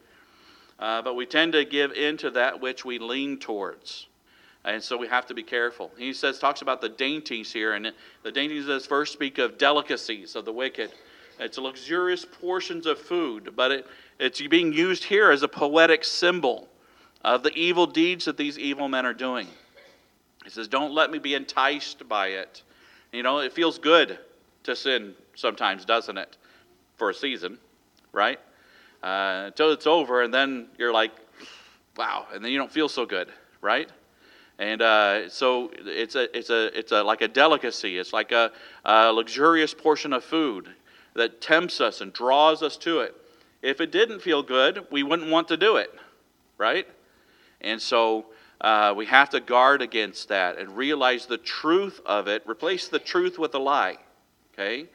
Uh, 0.78 1.02
but 1.02 1.14
we 1.14 1.26
tend 1.26 1.52
to 1.52 1.64
give 1.64 1.92
in 1.92 2.16
to 2.16 2.30
that 2.30 2.60
which 2.60 2.84
we 2.84 2.98
lean 2.98 3.38
towards. 3.38 4.06
And 4.64 4.82
so 4.82 4.96
we 4.96 5.08
have 5.08 5.26
to 5.26 5.34
be 5.34 5.42
careful. 5.42 5.90
He 5.96 6.12
says, 6.12 6.38
talks 6.38 6.62
about 6.62 6.80
the 6.80 6.88
dainties 6.88 7.52
here, 7.52 7.72
and 7.72 7.92
the 8.22 8.32
dainties 8.32 8.66
does 8.66 8.86
first 8.86 9.12
speak 9.12 9.38
of 9.38 9.58
delicacies 9.58 10.36
of 10.36 10.44
the 10.44 10.52
wicked. 10.52 10.92
It's 11.38 11.56
luxurious 11.56 12.24
portions 12.24 12.86
of 12.86 12.98
food, 12.98 13.54
but 13.56 13.72
it, 13.72 13.86
it's 14.18 14.40
being 14.42 14.72
used 14.72 15.04
here 15.04 15.30
as 15.30 15.42
a 15.42 15.48
poetic 15.48 16.04
symbol 16.04 16.68
of 17.22 17.42
the 17.42 17.52
evil 17.54 17.86
deeds 17.86 18.26
that 18.26 18.36
these 18.36 18.58
evil 18.58 18.88
men 18.88 19.06
are 19.06 19.14
doing. 19.14 19.46
He 20.44 20.50
says, 20.50 20.68
Don't 20.68 20.92
let 20.92 21.10
me 21.10 21.18
be 21.18 21.34
enticed 21.34 22.06
by 22.08 22.28
it. 22.28 22.62
You 23.12 23.22
know, 23.22 23.38
it 23.38 23.52
feels 23.54 23.78
good 23.78 24.18
to 24.64 24.76
sin 24.76 25.14
sometimes, 25.34 25.86
doesn't 25.86 26.18
it? 26.18 26.36
For 27.00 27.08
a 27.08 27.14
season, 27.14 27.56
right? 28.12 28.38
Uh, 29.02 29.44
until 29.46 29.72
it's 29.72 29.86
over, 29.86 30.20
and 30.20 30.34
then 30.34 30.66
you're 30.76 30.92
like, 30.92 31.12
wow, 31.96 32.26
and 32.30 32.44
then 32.44 32.52
you 32.52 32.58
don't 32.58 32.70
feel 32.70 32.90
so 32.90 33.06
good, 33.06 33.32
right? 33.62 33.88
And 34.58 34.82
uh, 34.82 35.30
so 35.30 35.70
it's 35.72 36.14
a, 36.14 36.36
it's 36.36 36.50
a, 36.50 36.78
it's 36.78 36.92
a, 36.92 37.02
like 37.02 37.22
a 37.22 37.28
delicacy. 37.28 37.96
It's 37.96 38.12
like 38.12 38.32
a, 38.32 38.52
a 38.84 39.10
luxurious 39.14 39.72
portion 39.72 40.12
of 40.12 40.22
food 40.22 40.68
that 41.14 41.40
tempts 41.40 41.80
us 41.80 42.02
and 42.02 42.12
draws 42.12 42.62
us 42.62 42.76
to 42.76 43.00
it. 43.00 43.14
If 43.62 43.80
it 43.80 43.92
didn't 43.92 44.20
feel 44.20 44.42
good, 44.42 44.86
we 44.90 45.02
wouldn't 45.02 45.30
want 45.30 45.48
to 45.48 45.56
do 45.56 45.76
it, 45.76 45.98
right? 46.58 46.86
And 47.62 47.80
so 47.80 48.26
uh, 48.60 48.92
we 48.94 49.06
have 49.06 49.30
to 49.30 49.40
guard 49.40 49.80
against 49.80 50.28
that 50.28 50.58
and 50.58 50.76
realize 50.76 51.24
the 51.24 51.38
truth 51.38 51.98
of 52.04 52.28
it. 52.28 52.42
Replace 52.46 52.88
the 52.88 52.98
truth 52.98 53.38
with 53.38 53.54
a 53.54 53.58
lie, 53.58 53.96
okay? 54.52 54.86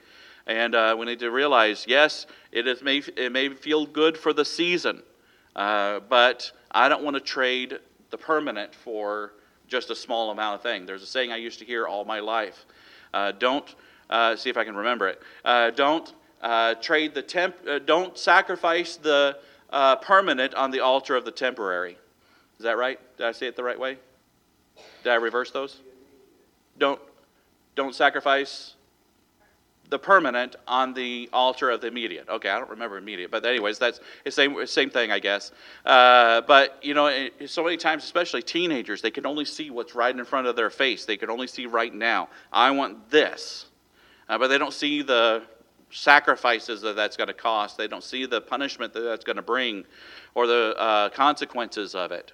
And 0.47 0.75
uh, 0.75 0.95
we 0.97 1.05
need 1.05 1.19
to 1.19 1.31
realize, 1.31 1.85
yes, 1.87 2.27
it, 2.51 2.67
is 2.67 2.83
may, 2.83 2.97
it 3.17 3.31
may 3.31 3.49
feel 3.49 3.85
good 3.85 4.17
for 4.17 4.31
the 4.31 4.45
season, 4.45 5.01
uh, 5.55 6.01
but 6.01 6.51
I 6.71 6.87
don't 6.87 7.03
want 7.03 7.15
to 7.15 7.21
trade 7.21 7.79
the 8.11 8.17
permanent 8.17 8.75
for 8.75 9.33
just 9.67 9.89
a 9.89 9.95
small 9.95 10.29
amount 10.29 10.55
of 10.55 10.61
thing. 10.61 10.85
There's 10.85 11.01
a 11.01 11.07
saying 11.07 11.31
I 11.31 11.37
used 11.37 11.59
to 11.59 11.65
hear 11.65 11.87
all 11.87 12.05
my 12.05 12.19
life. 12.19 12.65
Uh, 13.13 13.31
don't 13.31 13.73
uh, 14.09 14.35
see 14.35 14.49
if 14.49 14.57
I 14.57 14.63
can 14.63 14.75
remember 14.75 15.07
it. 15.07 15.21
Uh, 15.43 15.71
don't 15.71 16.13
uh, 16.41 16.75
trade 16.75 17.15
the 17.15 17.23
temp. 17.23 17.55
Don't 17.85 18.17
sacrifice 18.17 18.97
the 18.97 19.39
permanent 20.01 20.53
on 20.53 20.69
the 20.69 20.81
altar 20.81 21.15
of 21.15 21.25
the 21.25 21.31
temporary. 21.31 21.97
Is 22.59 22.63
that 22.63 22.77
right? 22.77 22.99
Did 23.17 23.25
I 23.25 23.31
say 23.31 23.47
it 23.47 23.55
the 23.55 23.63
right 23.63 23.79
way? 23.79 23.97
Did 25.03 25.11
I 25.11 25.15
reverse 25.15 25.49
those? 25.49 25.81
Don't 26.77 26.99
don't 27.75 27.95
sacrifice 27.95 28.74
the 29.89 29.99
permanent 29.99 30.55
on 30.67 30.93
the 30.93 31.29
altar 31.31 31.69
of 31.69 31.81
the 31.81 31.87
immediate. 31.87 32.27
Okay, 32.29 32.49
I 32.49 32.57
don't 32.57 32.69
remember 32.69 32.97
immediate, 32.97 33.31
but 33.31 33.45
anyways, 33.45 33.77
that's 33.77 33.99
the 34.23 34.31
same 34.31 34.65
same 34.65 34.89
thing, 34.89 35.11
I 35.11 35.19
guess. 35.19 35.51
Uh, 35.85 36.41
but 36.41 36.79
you 36.81 36.93
know, 36.93 37.29
so 37.45 37.63
many 37.63 37.77
times, 37.77 38.03
especially 38.03 38.41
teenagers, 38.41 39.01
they 39.01 39.11
can 39.11 39.25
only 39.25 39.45
see 39.45 39.69
what's 39.69 39.95
right 39.95 40.15
in 40.15 40.25
front 40.25 40.47
of 40.47 40.55
their 40.55 40.69
face. 40.69 41.05
They 41.05 41.17
can 41.17 41.29
only 41.29 41.47
see 41.47 41.65
right 41.65 41.93
now. 41.93 42.29
I 42.51 42.71
want 42.71 43.09
this, 43.09 43.67
uh, 44.29 44.37
but 44.37 44.47
they 44.47 44.57
don't 44.57 44.73
see 44.73 45.01
the 45.01 45.43
sacrifices 45.91 46.81
that 46.81 46.95
that's 46.95 47.15
going 47.15 47.27
to 47.27 47.33
cost. 47.33 47.77
They 47.77 47.87
don't 47.87 48.03
see 48.03 48.25
the 48.25 48.41
punishment 48.41 48.93
that 48.93 49.01
that's 49.01 49.23
going 49.23 49.37
to 49.37 49.41
bring, 49.41 49.85
or 50.33 50.47
the 50.47 50.75
uh, 50.77 51.09
consequences 51.09 51.95
of 51.95 52.11
it. 52.11 52.33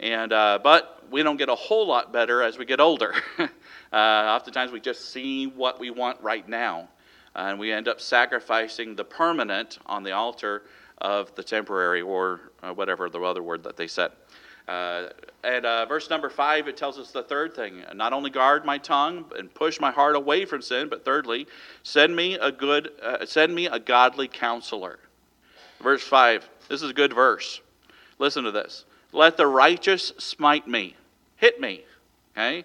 And 0.00 0.32
uh, 0.32 0.58
but 0.62 1.04
we 1.10 1.22
don't 1.22 1.36
get 1.36 1.48
a 1.48 1.54
whole 1.54 1.86
lot 1.86 2.12
better 2.12 2.42
as 2.42 2.58
we 2.58 2.64
get 2.64 2.80
older. 2.80 3.14
Uh, 3.94 4.34
oftentimes 4.36 4.72
we 4.72 4.80
just 4.80 5.12
see 5.12 5.46
what 5.46 5.78
we 5.78 5.88
want 5.88 6.20
right 6.20 6.48
now, 6.48 6.88
and 7.36 7.60
we 7.60 7.70
end 7.70 7.86
up 7.86 8.00
sacrificing 8.00 8.96
the 8.96 9.04
permanent 9.04 9.78
on 9.86 10.02
the 10.02 10.10
altar 10.10 10.64
of 10.98 11.32
the 11.36 11.44
temporary 11.44 12.02
or 12.02 12.40
uh, 12.64 12.72
whatever 12.72 13.08
the 13.08 13.20
other 13.20 13.42
word 13.42 13.62
that 13.62 13.76
they 13.76 13.86
said. 13.86 14.10
Uh, 14.66 15.10
and 15.44 15.64
uh, 15.64 15.86
verse 15.86 16.10
number 16.10 16.28
five, 16.28 16.66
it 16.66 16.76
tells 16.76 16.98
us 16.98 17.12
the 17.12 17.22
third 17.22 17.54
thing: 17.54 17.84
not 17.94 18.12
only 18.12 18.30
guard 18.30 18.64
my 18.64 18.78
tongue 18.78 19.24
and 19.38 19.54
push 19.54 19.78
my 19.78 19.92
heart 19.92 20.16
away 20.16 20.44
from 20.44 20.60
sin, 20.60 20.88
but 20.88 21.04
thirdly, 21.04 21.46
send 21.84 22.16
me 22.16 22.34
a 22.34 22.50
good, 22.50 22.90
uh, 23.00 23.24
send 23.24 23.54
me 23.54 23.66
a 23.66 23.78
godly 23.78 24.26
counselor. 24.26 24.98
Verse 25.80 26.02
five. 26.02 26.48
This 26.68 26.82
is 26.82 26.90
a 26.90 26.94
good 26.94 27.12
verse. 27.12 27.60
Listen 28.18 28.42
to 28.42 28.50
this. 28.50 28.86
Let 29.12 29.36
the 29.36 29.46
righteous 29.46 30.12
smite 30.18 30.66
me, 30.66 30.96
hit 31.36 31.60
me. 31.60 31.84
Okay, 32.32 32.64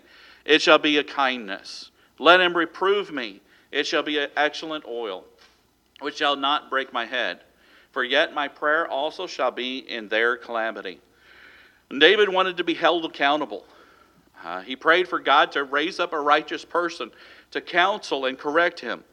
it 0.50 0.64
shall 0.64 0.80
be 0.80 0.98
a 0.98 1.04
kindness. 1.04 1.92
Let 2.18 2.42
him 2.42 2.58
reprove 2.58 3.12
me. 3.12 3.40
It 3.72 3.86
shall 3.86 4.02
be 4.02 4.18
an 4.18 4.32
excellent 4.36 4.84
oil, 4.88 5.24
which 6.00 6.18
shall 6.18 6.36
not 6.36 6.72
break 6.72 6.92
my 6.92 7.06
head. 7.06 7.42
For 7.92 8.04
yet 8.04 8.34
my 8.34 8.48
prayer 8.48 8.88
also 8.88 9.28
shall 9.28 9.52
be 9.52 9.78
in 9.78 10.08
their 10.10 10.36
calamity. 10.36 11.02
David 11.96 12.30
wanted 12.30 12.58
to 12.58 12.64
be 12.64 12.74
held 12.74 13.06
accountable. 13.06 13.64
Uh, 14.44 14.62
he 14.62 14.76
prayed 14.76 15.08
for 15.08 15.20
God 15.20 15.52
to 15.52 15.66
raise 15.66 16.00
up 16.00 16.14
a 16.14 16.20
righteous 16.20 16.66
person 16.66 17.12
to 17.52 17.62
counsel 17.62 18.26
and 18.26 18.36
correct 18.36 18.80
him. 18.80 19.04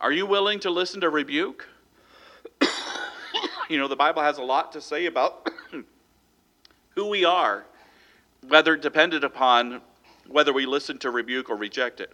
Are 0.00 0.10
you 0.10 0.26
willing 0.26 0.58
to 0.60 0.70
listen 0.70 1.00
to 1.02 1.10
rebuke? 1.10 1.68
you 3.68 3.78
know, 3.78 3.86
the 3.86 3.94
Bible 3.94 4.22
has 4.22 4.38
a 4.38 4.42
lot 4.42 4.72
to 4.72 4.80
say 4.80 5.06
about 5.06 5.48
who 6.96 7.06
we 7.06 7.24
are, 7.24 7.66
whether 8.48 8.76
dependent 8.76 9.22
upon 9.22 9.80
whether 10.28 10.52
we 10.52 10.66
listen 10.66 10.98
to 10.98 11.10
rebuke 11.10 11.50
or 11.50 11.56
reject 11.56 12.00
it. 12.00 12.12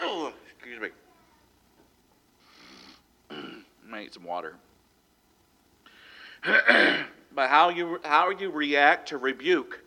Oh, 0.00 0.32
excuse 0.56 0.80
me. 0.80 0.88
I 3.92 4.00
need 4.00 4.14
some 4.14 4.24
water. 4.24 4.54
but 6.44 7.48
how 7.48 7.68
you 7.68 8.00
how 8.04 8.30
you 8.30 8.50
react 8.50 9.08
to 9.08 9.18
rebuke 9.18 9.80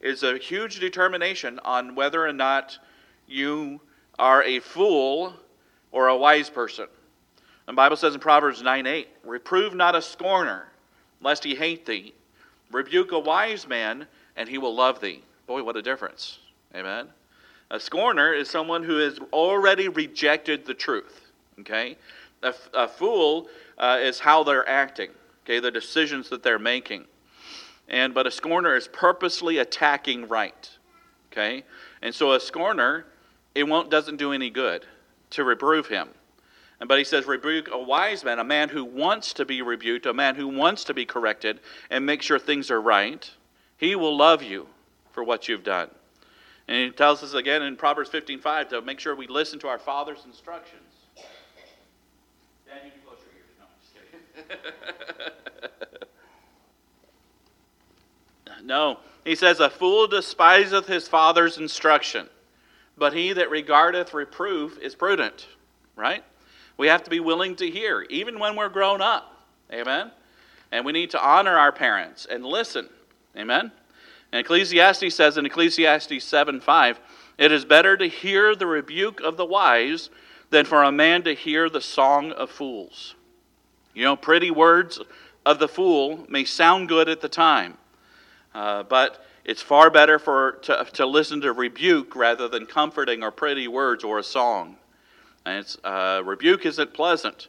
is 0.00 0.22
a 0.22 0.38
huge 0.38 0.80
determination 0.80 1.58
on 1.64 1.94
whether 1.94 2.24
or 2.24 2.32
not 2.32 2.78
you 3.26 3.80
are 4.18 4.42
a 4.42 4.60
fool 4.60 5.34
or 5.92 6.08
a 6.08 6.16
wise 6.16 6.48
person. 6.50 6.86
The 7.66 7.72
Bible 7.74 7.96
says 7.96 8.14
in 8.14 8.20
Proverbs 8.20 8.62
9 8.62 8.86
8, 8.86 9.08
Reprove 9.24 9.74
not 9.74 9.94
a 9.94 10.00
scorner, 10.00 10.68
lest 11.20 11.44
he 11.44 11.54
hate 11.54 11.84
thee. 11.84 12.14
Rebuke 12.70 13.12
a 13.12 13.18
wise 13.18 13.66
man, 13.66 14.06
and 14.36 14.48
he 14.48 14.58
will 14.58 14.74
love 14.74 15.00
thee. 15.00 15.22
Boy, 15.46 15.62
what 15.62 15.76
a 15.76 15.82
difference. 15.82 16.38
Amen. 16.74 17.08
A 17.70 17.80
scorner 17.80 18.32
is 18.32 18.48
someone 18.48 18.82
who 18.82 18.98
has 18.98 19.18
already 19.32 19.88
rejected 19.88 20.64
the 20.64 20.74
truth. 20.74 21.20
Okay? 21.60 21.96
A, 22.42 22.86
fool 22.86 23.48
uh, 23.78 23.98
is 24.00 24.18
how 24.18 24.44
they're 24.44 24.68
acting. 24.68 25.10
Okay, 25.44 25.60
the 25.60 25.70
decisions 25.70 26.28
that 26.28 26.42
they're 26.42 26.58
making. 26.58 27.06
And 27.88 28.14
but 28.14 28.26
a 28.26 28.30
scorner 28.30 28.76
is 28.76 28.86
purposely 28.88 29.58
attacking 29.58 30.28
right. 30.28 30.70
Okay? 31.32 31.64
And 32.02 32.14
so 32.14 32.34
a 32.34 32.40
scorner, 32.40 33.06
it 33.54 33.64
won't 33.64 33.90
doesn't 33.90 34.16
do 34.16 34.32
any 34.32 34.50
good 34.50 34.86
to 35.30 35.44
reprove 35.44 35.86
him. 35.86 36.08
But 36.86 36.98
he 36.98 37.04
says, 37.04 37.26
rebuke 37.26 37.68
a 37.72 37.78
wise 37.78 38.24
man, 38.24 38.38
a 38.38 38.44
man 38.44 38.68
who 38.68 38.84
wants 38.84 39.32
to 39.34 39.44
be 39.44 39.62
rebuked, 39.62 40.06
a 40.06 40.14
man 40.14 40.36
who 40.36 40.46
wants 40.46 40.84
to 40.84 40.94
be 40.94 41.04
corrected 41.04 41.58
and 41.90 42.06
make 42.06 42.22
sure 42.22 42.38
things 42.38 42.70
are 42.70 42.80
right. 42.80 43.28
He 43.76 43.96
will 43.96 44.16
love 44.16 44.42
you 44.42 44.68
for 45.10 45.24
what 45.24 45.48
you've 45.48 45.64
done. 45.64 45.90
And 46.68 46.76
he 46.76 46.90
tells 46.90 47.22
us 47.22 47.34
again 47.34 47.62
in 47.62 47.76
Proverbs 47.76 48.10
15:5 48.10 48.68
to 48.68 48.82
make 48.82 49.00
sure 49.00 49.16
we 49.16 49.26
listen 49.26 49.58
to 49.60 49.68
our 49.68 49.78
father's 49.78 50.24
instructions. 50.24 50.82
Dad, 51.16 52.82
you 52.84 52.90
can 52.90 53.00
close 53.04 53.18
your 53.24 53.32
ears. 53.34 53.50
No, 53.58 53.66
just 53.80 53.94
kidding. 58.46 58.66
no, 58.66 58.98
he 59.24 59.34
says, 59.34 59.60
A 59.60 59.70
fool 59.70 60.06
despiseth 60.06 60.86
his 60.86 61.08
father's 61.08 61.58
instruction, 61.58 62.28
but 62.96 63.14
he 63.14 63.32
that 63.32 63.50
regardeth 63.50 64.12
reproof 64.12 64.78
is 64.78 64.94
prudent. 64.94 65.48
Right? 65.96 66.22
We 66.78 66.86
have 66.86 67.02
to 67.02 67.10
be 67.10 67.20
willing 67.20 67.56
to 67.56 67.68
hear, 67.68 68.06
even 68.08 68.38
when 68.38 68.56
we're 68.56 68.68
grown 68.70 69.02
up. 69.02 69.44
Amen? 69.70 70.10
And 70.72 70.86
we 70.86 70.92
need 70.92 71.10
to 71.10 71.22
honor 71.22 71.58
our 71.58 71.72
parents 71.72 72.26
and 72.30 72.46
listen. 72.46 72.88
Amen? 73.36 73.72
And 74.32 74.40
Ecclesiastes 74.40 75.14
says 75.14 75.36
in 75.36 75.44
Ecclesiastes 75.44 76.24
7 76.24 76.60
5, 76.60 77.00
it 77.36 77.52
is 77.52 77.64
better 77.64 77.96
to 77.96 78.06
hear 78.06 78.54
the 78.54 78.66
rebuke 78.66 79.20
of 79.20 79.36
the 79.36 79.44
wise 79.44 80.10
than 80.50 80.64
for 80.64 80.82
a 80.82 80.92
man 80.92 81.22
to 81.24 81.34
hear 81.34 81.68
the 81.68 81.80
song 81.80 82.32
of 82.32 82.50
fools. 82.50 83.14
You 83.94 84.04
know, 84.04 84.16
pretty 84.16 84.50
words 84.50 85.00
of 85.44 85.58
the 85.58 85.68
fool 85.68 86.26
may 86.28 86.44
sound 86.44 86.88
good 86.88 87.08
at 87.08 87.20
the 87.20 87.28
time, 87.28 87.76
uh, 88.54 88.84
but 88.84 89.24
it's 89.44 89.62
far 89.62 89.90
better 89.90 90.18
for, 90.18 90.52
to, 90.62 90.86
to 90.92 91.06
listen 91.06 91.40
to 91.40 91.52
rebuke 91.52 92.14
rather 92.14 92.48
than 92.48 92.66
comforting 92.66 93.22
or 93.22 93.30
pretty 93.30 93.66
words 93.66 94.04
or 94.04 94.18
a 94.18 94.22
song. 94.22 94.76
Uh, 95.84 96.22
rebuke 96.24 96.66
isn't 96.66 96.94
pleasant, 96.94 97.48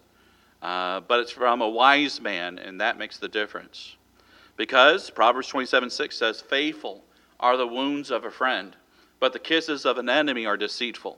uh, 0.62 1.02
but 1.02 1.20
it's 1.20 1.32
from 1.32 1.62
a 1.62 1.70
wise 1.70 2.22
man, 2.22 2.60
and 2.60 2.82
that 2.82 2.98
makes 2.98 3.18
the 3.18 3.28
difference. 3.28 3.96
Because 4.58 5.10
Proverbs 5.10 5.48
27 5.48 5.90
6 5.90 6.16
says, 6.16 6.42
Faithful 6.42 7.04
are 7.40 7.58
the 7.58 7.68
wounds 7.68 8.12
of 8.12 8.26
a 8.26 8.32
friend, 8.32 8.76
but 9.20 9.34
the 9.34 9.40
kisses 9.40 9.86
of 9.86 9.98
an 9.98 10.10
enemy 10.10 10.46
are 10.46 10.58
deceitful. 10.58 11.18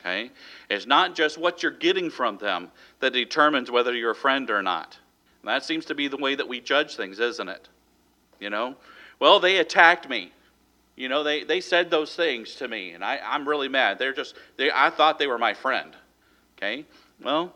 Okay? 0.00 0.30
It's 0.68 0.86
not 0.86 1.14
just 1.14 1.38
what 1.38 1.62
you're 1.62 1.72
getting 1.72 2.10
from 2.10 2.38
them 2.38 2.70
that 3.00 3.12
determines 3.12 3.70
whether 3.70 3.94
you're 3.94 4.10
a 4.10 4.14
friend 4.14 4.50
or 4.50 4.62
not. 4.62 4.98
And 5.40 5.48
that 5.48 5.64
seems 5.64 5.84
to 5.86 5.94
be 5.94 6.08
the 6.08 6.16
way 6.16 6.34
that 6.34 6.48
we 6.48 6.60
judge 6.60 6.96
things, 6.96 7.18
isn't 7.18 7.48
it? 7.48 7.68
You 8.40 8.50
know? 8.50 8.76
Well, 9.18 9.40
they 9.40 9.58
attacked 9.58 10.08
me. 10.08 10.32
You 10.96 11.08
know, 11.08 11.22
they, 11.22 11.44
they 11.44 11.60
said 11.60 11.90
those 11.90 12.14
things 12.14 12.56
to 12.56 12.68
me, 12.68 12.92
and 12.92 13.02
I, 13.02 13.18
I'm 13.24 13.48
really 13.48 13.68
mad. 13.68 13.98
They're 13.98 14.12
just, 14.12 14.34
they, 14.56 14.70
I 14.70 14.90
thought 14.90 15.18
they 15.18 15.26
were 15.26 15.38
my 15.38 15.54
friend. 15.54 15.96
Okay? 16.62 16.84
Well, 17.20 17.52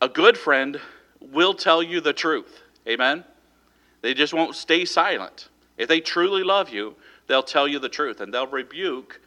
a 0.00 0.08
good 0.08 0.38
friend 0.38 0.80
will 1.20 1.52
tell 1.52 1.82
you 1.82 2.00
the 2.00 2.14
truth. 2.14 2.62
Amen? 2.88 3.22
They 4.00 4.14
just 4.14 4.32
won't 4.32 4.54
stay 4.54 4.86
silent. 4.86 5.50
If 5.76 5.88
they 5.88 6.00
truly 6.00 6.42
love 6.42 6.70
you, 6.70 6.94
they'll 7.26 7.42
tell 7.42 7.68
you 7.68 7.78
the 7.78 7.90
truth, 7.90 8.22
and 8.22 8.32
they'll 8.32 8.46
rebuke 8.46 9.20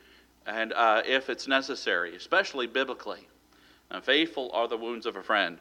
and 0.48 0.74
uh, 0.74 1.04
if 1.06 1.30
it's 1.30 1.48
necessary, 1.48 2.16
especially 2.16 2.66
biblically. 2.66 3.28
And 3.92 4.04
faithful 4.04 4.50
are 4.54 4.68
the 4.68 4.78
wounds 4.78 5.06
of 5.06 5.16
a 5.16 5.22
friend. 5.22 5.60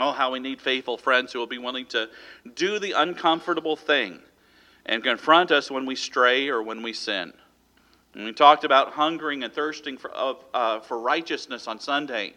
Oh, 0.00 0.12
how 0.12 0.32
we 0.32 0.38
need 0.40 0.58
faithful 0.58 0.96
friends 0.96 1.30
who 1.30 1.40
will 1.40 1.46
be 1.46 1.58
willing 1.58 1.84
to 1.86 2.08
do 2.54 2.78
the 2.78 2.92
uncomfortable 2.92 3.76
thing 3.76 4.18
and 4.86 5.02
confront 5.02 5.50
us 5.50 5.70
when 5.70 5.84
we 5.84 5.94
stray 5.94 6.48
or 6.48 6.62
when 6.62 6.82
we 6.82 6.94
sin. 6.94 7.34
And 8.14 8.24
we 8.24 8.32
talked 8.32 8.64
about 8.64 8.92
hungering 8.92 9.42
and 9.44 9.52
thirsting 9.52 9.98
for, 9.98 10.10
uh, 10.54 10.80
for 10.80 10.98
righteousness 10.98 11.68
on 11.68 11.78
Sunday. 11.78 12.32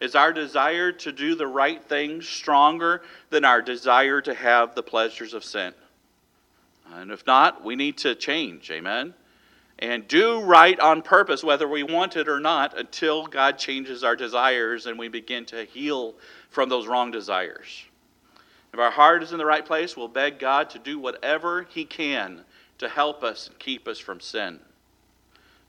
Is 0.00 0.14
our 0.14 0.32
desire 0.32 0.92
to 0.92 1.12
do 1.12 1.34
the 1.34 1.46
right 1.46 1.82
thing 1.82 2.22
stronger 2.22 3.02
than 3.30 3.44
our 3.44 3.60
desire 3.60 4.20
to 4.22 4.34
have 4.34 4.74
the 4.74 4.82
pleasures 4.82 5.34
of 5.34 5.44
sin? 5.44 5.74
And 6.92 7.10
if 7.10 7.26
not, 7.26 7.64
we 7.64 7.76
need 7.76 7.98
to 7.98 8.14
change. 8.14 8.70
Amen? 8.70 9.14
And 9.80 10.08
do 10.08 10.40
right 10.40 10.78
on 10.80 11.02
purpose, 11.02 11.44
whether 11.44 11.68
we 11.68 11.82
want 11.82 12.16
it 12.16 12.28
or 12.28 12.40
not, 12.40 12.76
until 12.78 13.26
God 13.26 13.58
changes 13.58 14.02
our 14.02 14.16
desires 14.16 14.86
and 14.86 14.98
we 14.98 15.08
begin 15.08 15.44
to 15.46 15.64
heal 15.64 16.14
from 16.50 16.68
those 16.68 16.86
wrong 16.86 17.10
desires. 17.10 17.84
If 18.72 18.78
our 18.78 18.90
heart 18.90 19.22
is 19.22 19.32
in 19.32 19.38
the 19.38 19.46
right 19.46 19.64
place, 19.64 19.96
we'll 19.96 20.08
beg 20.08 20.38
God 20.38 20.70
to 20.70 20.78
do 20.78 20.98
whatever 20.98 21.66
He 21.70 21.84
can 21.84 22.42
to 22.78 22.88
help 22.88 23.22
us 23.22 23.48
and 23.48 23.58
keep 23.58 23.88
us 23.88 23.98
from 23.98 24.20
sin. 24.20 24.60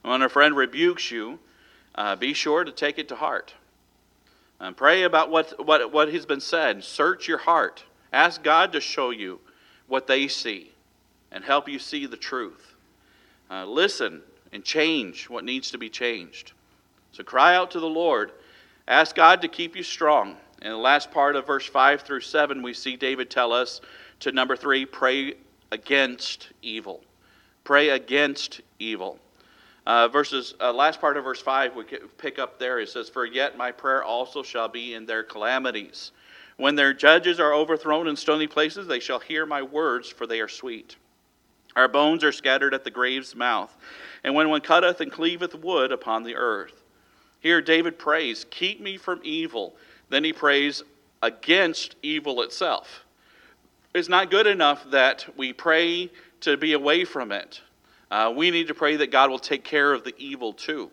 When 0.02 0.22
a 0.22 0.28
friend 0.28 0.56
rebukes 0.56 1.10
you, 1.10 1.38
uh, 1.94 2.16
be 2.16 2.32
sure 2.32 2.64
to 2.64 2.72
take 2.72 2.98
it 2.98 3.08
to 3.08 3.16
heart. 3.16 3.54
And 4.60 4.76
pray 4.76 5.04
about 5.04 5.30
what, 5.30 5.64
what, 5.64 5.92
what 5.92 6.12
has 6.12 6.26
been 6.26 6.40
said. 6.40 6.84
Search 6.84 7.26
your 7.26 7.38
heart. 7.38 7.82
Ask 8.12 8.42
God 8.42 8.72
to 8.72 8.80
show 8.80 9.10
you 9.10 9.40
what 9.88 10.06
they 10.06 10.28
see 10.28 10.72
and 11.32 11.42
help 11.42 11.68
you 11.68 11.78
see 11.78 12.06
the 12.06 12.16
truth. 12.16 12.74
Uh, 13.50 13.64
listen 13.64 14.22
and 14.52 14.62
change 14.62 15.28
what 15.28 15.44
needs 15.44 15.70
to 15.70 15.78
be 15.78 15.88
changed. 15.88 16.52
So 17.12 17.24
cry 17.24 17.54
out 17.56 17.70
to 17.72 17.80
the 17.80 17.86
Lord. 17.86 18.32
Ask 18.86 19.16
God 19.16 19.42
to 19.42 19.48
keep 19.48 19.76
you 19.76 19.82
strong. 19.82 20.36
In 20.62 20.70
the 20.70 20.76
last 20.76 21.10
part 21.10 21.36
of 21.36 21.46
verse 21.46 21.66
5 21.66 22.02
through 22.02 22.20
7, 22.20 22.62
we 22.62 22.74
see 22.74 22.96
David 22.96 23.30
tell 23.30 23.52
us 23.52 23.80
to 24.20 24.32
number 24.32 24.56
3 24.56 24.84
pray 24.84 25.34
against 25.72 26.50
evil. 26.62 27.02
Pray 27.64 27.90
against 27.90 28.60
evil. 28.78 29.18
Uh, 29.90 30.06
verses 30.06 30.54
uh, 30.60 30.72
last 30.72 31.00
part 31.00 31.16
of 31.16 31.24
verse 31.24 31.42
5 31.42 31.74
we 31.74 31.82
pick 32.16 32.38
up 32.38 32.60
there. 32.60 32.78
It 32.78 32.90
says 32.90 33.08
for 33.08 33.26
yet 33.26 33.56
my 33.56 33.72
prayer 33.72 34.04
also 34.04 34.40
shall 34.40 34.68
be 34.68 34.94
in 34.94 35.04
their 35.04 35.24
calamities. 35.24 36.12
When 36.58 36.76
their 36.76 36.94
judges 36.94 37.40
are 37.40 37.52
overthrown 37.52 38.06
in 38.06 38.14
stony 38.14 38.46
places 38.46 38.86
they 38.86 39.00
shall 39.00 39.18
hear 39.18 39.46
my 39.46 39.62
words 39.62 40.08
for 40.08 40.28
they 40.28 40.38
are 40.38 40.46
sweet. 40.46 40.94
Our 41.74 41.88
bones 41.88 42.22
are 42.22 42.30
scattered 42.30 42.72
at 42.72 42.84
the 42.84 42.90
grave's 42.92 43.34
mouth 43.34 43.76
and 44.22 44.32
when 44.32 44.48
one 44.48 44.60
cutteth 44.60 45.00
and 45.00 45.10
cleaveth 45.10 45.56
wood 45.56 45.90
upon 45.90 46.22
the 46.22 46.36
earth. 46.36 46.84
Here 47.40 47.60
david 47.60 47.98
prays 47.98 48.46
keep 48.48 48.80
me 48.80 48.96
from 48.96 49.18
evil. 49.24 49.74
Then 50.08 50.22
he 50.22 50.32
prays 50.32 50.84
against 51.20 51.96
evil 52.00 52.42
itself. 52.42 53.04
It's 53.92 54.08
not 54.08 54.30
good 54.30 54.46
enough 54.46 54.88
that 54.92 55.26
we 55.36 55.52
pray 55.52 56.12
to 56.42 56.56
be 56.56 56.74
away 56.74 57.04
from 57.04 57.32
it. 57.32 57.60
Uh, 58.10 58.32
we 58.34 58.50
need 58.50 58.68
to 58.68 58.74
pray 58.74 58.96
that 58.96 59.10
God 59.10 59.30
will 59.30 59.38
take 59.38 59.64
care 59.64 59.92
of 59.92 60.04
the 60.04 60.14
evil 60.18 60.52
too. 60.52 60.90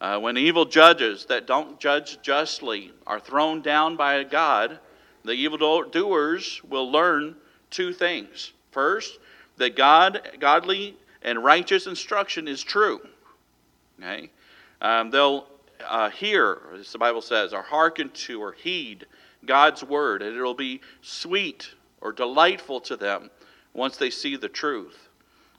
Uh, 0.00 0.18
when 0.18 0.36
evil 0.36 0.64
judges 0.64 1.26
that 1.26 1.46
don't 1.46 1.80
judge 1.80 2.20
justly 2.22 2.92
are 3.06 3.20
thrown 3.20 3.62
down 3.62 3.96
by 3.96 4.22
God, 4.24 4.78
the 5.24 5.32
evil 5.32 5.82
doers 5.84 6.60
will 6.68 6.90
learn 6.90 7.36
two 7.70 7.92
things. 7.92 8.52
First, 8.70 9.18
that 9.56 9.76
God, 9.76 10.20
godly 10.38 10.96
and 11.22 11.42
righteous 11.42 11.86
instruction 11.86 12.46
is 12.46 12.62
true. 12.62 13.00
Okay? 13.98 14.30
Um, 14.80 15.10
they'll 15.10 15.46
uh, 15.86 16.10
hear, 16.10 16.60
as 16.78 16.92
the 16.92 16.98
Bible 16.98 17.22
says, 17.22 17.52
or 17.52 17.62
hearken 17.62 18.10
to 18.10 18.42
or 18.42 18.52
heed 18.52 19.06
God's 19.44 19.82
word, 19.82 20.22
and 20.22 20.36
it'll 20.36 20.54
be 20.54 20.80
sweet 21.00 21.70
or 22.00 22.12
delightful 22.12 22.80
to 22.82 22.96
them 22.96 23.30
once 23.72 23.96
they 23.96 24.10
see 24.10 24.36
the 24.36 24.48
truth. 24.48 25.05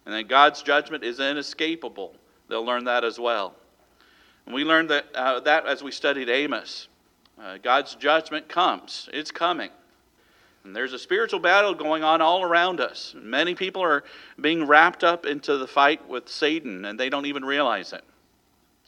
And 0.07 0.15
then 0.15 0.25
God's 0.25 0.61
judgment 0.63 1.03
is 1.03 1.19
inescapable. 1.19 2.15
They'll 2.47 2.63
learn 2.63 2.85
that 2.85 3.03
as 3.03 3.19
well. 3.19 3.53
And 4.45 4.55
we 4.55 4.63
learned 4.63 4.89
that, 4.89 5.07
uh, 5.13 5.41
that 5.41 5.67
as 5.67 5.83
we 5.83 5.91
studied 5.91 6.29
Amos. 6.29 6.87
Uh, 7.37 7.57
God's 7.61 7.93
judgment 7.95 8.47
comes, 8.47 9.09
it's 9.11 9.31
coming. 9.31 9.69
And 10.63 10.73
there's 10.73 10.93
a 10.93 10.99
spiritual 10.99 11.41
battle 11.41 11.73
going 11.73 12.05
on 12.05 12.21
all 12.21 12.41
around 12.41 12.79
us. 12.79 13.15
Many 13.17 13.53
people 13.53 13.81
are 13.81 14.05
being 14.39 14.65
wrapped 14.65 15.03
up 15.03 15.25
into 15.25 15.57
the 15.57 15.67
fight 15.67 16.07
with 16.07 16.29
Satan, 16.29 16.85
and 16.85 16.97
they 16.97 17.09
don't 17.09 17.25
even 17.25 17.43
realize 17.43 17.91
it. 17.91 18.05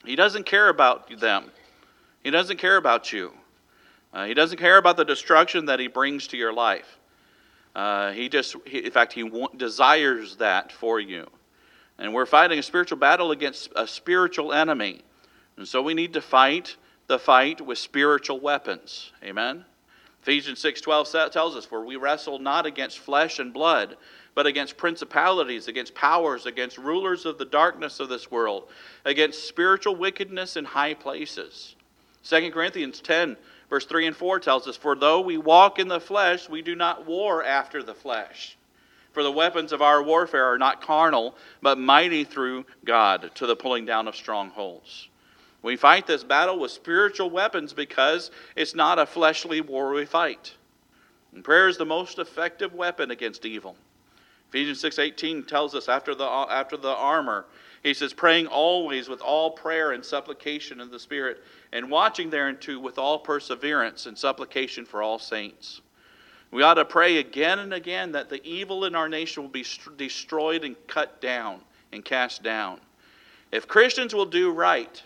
He 0.06 0.16
doesn't 0.16 0.46
care 0.46 0.70
about 0.70 1.20
them, 1.20 1.50
He 2.24 2.30
doesn't 2.30 2.56
care 2.56 2.78
about 2.78 3.12
you. 3.12 3.34
Uh, 4.14 4.24
he 4.24 4.32
doesn't 4.32 4.58
care 4.58 4.78
about 4.78 4.96
the 4.96 5.04
destruction 5.04 5.66
that 5.66 5.78
He 5.78 5.86
brings 5.86 6.28
to 6.28 6.38
your 6.38 6.52
life. 6.52 6.98
Uh, 7.74 8.12
he 8.12 8.28
just, 8.28 8.56
he, 8.66 8.84
in 8.84 8.90
fact, 8.90 9.12
He 9.12 9.30
desires 9.56 10.36
that 10.36 10.72
for 10.72 11.00
you. 11.00 11.26
And 11.98 12.14
we're 12.14 12.26
fighting 12.26 12.58
a 12.58 12.62
spiritual 12.62 12.98
battle 12.98 13.30
against 13.30 13.70
a 13.76 13.86
spiritual 13.86 14.52
enemy. 14.52 15.02
And 15.56 15.68
so 15.68 15.82
we 15.82 15.94
need 15.94 16.14
to 16.14 16.20
fight 16.20 16.76
the 17.06 17.18
fight 17.18 17.60
with 17.60 17.78
spiritual 17.78 18.40
weapons. 18.40 19.12
Amen? 19.22 19.64
Ephesians 20.22 20.60
6:12 20.60 21.30
tells 21.30 21.56
us 21.56 21.64
for 21.64 21.84
we 21.84 21.96
wrestle 21.96 22.38
not 22.38 22.66
against 22.66 22.98
flesh 22.98 23.38
and 23.38 23.52
blood 23.52 23.96
but 24.34 24.46
against 24.46 24.76
principalities, 24.76 25.68
against 25.68 25.94
powers, 25.94 26.46
against 26.46 26.78
rulers 26.78 27.26
of 27.26 27.38
the 27.38 27.44
darkness 27.44 28.00
of 28.00 28.08
this 28.08 28.30
world, 28.30 28.68
against 29.04 29.48
spiritual 29.48 29.96
wickedness 29.96 30.56
in 30.56 30.64
high 30.64 30.94
places. 30.94 31.74
2 32.24 32.50
Corinthians 32.50 33.00
10, 33.00 33.36
verse 33.70 33.86
3 33.86 34.08
and 34.08 34.16
4 34.16 34.40
tells 34.40 34.68
us, 34.68 34.76
For 34.76 34.94
though 34.94 35.20
we 35.20 35.38
walk 35.38 35.78
in 35.78 35.88
the 35.88 36.00
flesh, 36.00 36.48
we 36.48 36.60
do 36.60 36.74
not 36.74 37.06
war 37.06 37.42
after 37.42 37.82
the 37.82 37.94
flesh. 37.94 38.58
For 39.12 39.22
the 39.22 39.32
weapons 39.32 39.72
of 39.72 39.82
our 39.82 40.02
warfare 40.02 40.44
are 40.44 40.58
not 40.58 40.82
carnal, 40.82 41.36
but 41.62 41.78
mighty 41.78 42.24
through 42.24 42.66
God 42.84 43.30
to 43.36 43.46
the 43.46 43.56
pulling 43.56 43.86
down 43.86 44.06
of 44.06 44.14
strongholds. 44.14 45.08
We 45.62 45.76
fight 45.76 46.06
this 46.06 46.24
battle 46.24 46.58
with 46.58 46.70
spiritual 46.70 47.30
weapons 47.30 47.72
because 47.72 48.30
it's 48.56 48.74
not 48.74 48.98
a 48.98 49.06
fleshly 49.06 49.60
war 49.60 49.92
we 49.92 50.06
fight. 50.06 50.54
And 51.34 51.44
prayer 51.44 51.68
is 51.68 51.76
the 51.76 51.84
most 51.84 52.18
effective 52.18 52.72
weapon 52.72 53.10
against 53.10 53.44
evil. 53.44 53.76
Ephesians 54.48 54.80
6:18 54.80 55.44
tells 55.44 55.74
us 55.74 55.88
after 55.88 56.14
the 56.14 56.24
after 56.24 56.76
the 56.76 56.88
armor, 56.88 57.46
he 57.82 57.94
says 57.94 58.12
praying 58.12 58.46
always 58.46 59.08
with 59.08 59.22
all 59.22 59.50
prayer 59.50 59.92
and 59.92 60.04
supplication 60.04 60.80
in 60.80 60.90
the 60.90 60.98
spirit 60.98 61.42
and 61.72 61.90
watching 61.90 62.28
thereunto 62.28 62.78
with 62.78 62.98
all 62.98 63.18
perseverance 63.18 64.06
and 64.06 64.18
supplication 64.18 64.84
for 64.84 65.02
all 65.02 65.18
saints. 65.18 65.80
We 66.50 66.62
ought 66.62 66.74
to 66.74 66.84
pray 66.84 67.18
again 67.18 67.60
and 67.60 67.72
again 67.72 68.12
that 68.12 68.28
the 68.28 68.44
evil 68.44 68.84
in 68.84 68.94
our 68.94 69.08
nation 69.08 69.42
will 69.42 69.50
be 69.50 69.64
destroyed 69.96 70.64
and 70.64 70.76
cut 70.88 71.20
down 71.20 71.60
and 71.92 72.04
cast 72.04 72.42
down. 72.42 72.80
If 73.52 73.66
Christians 73.66 74.14
will 74.14 74.26
do 74.26 74.50
right, 74.50 75.02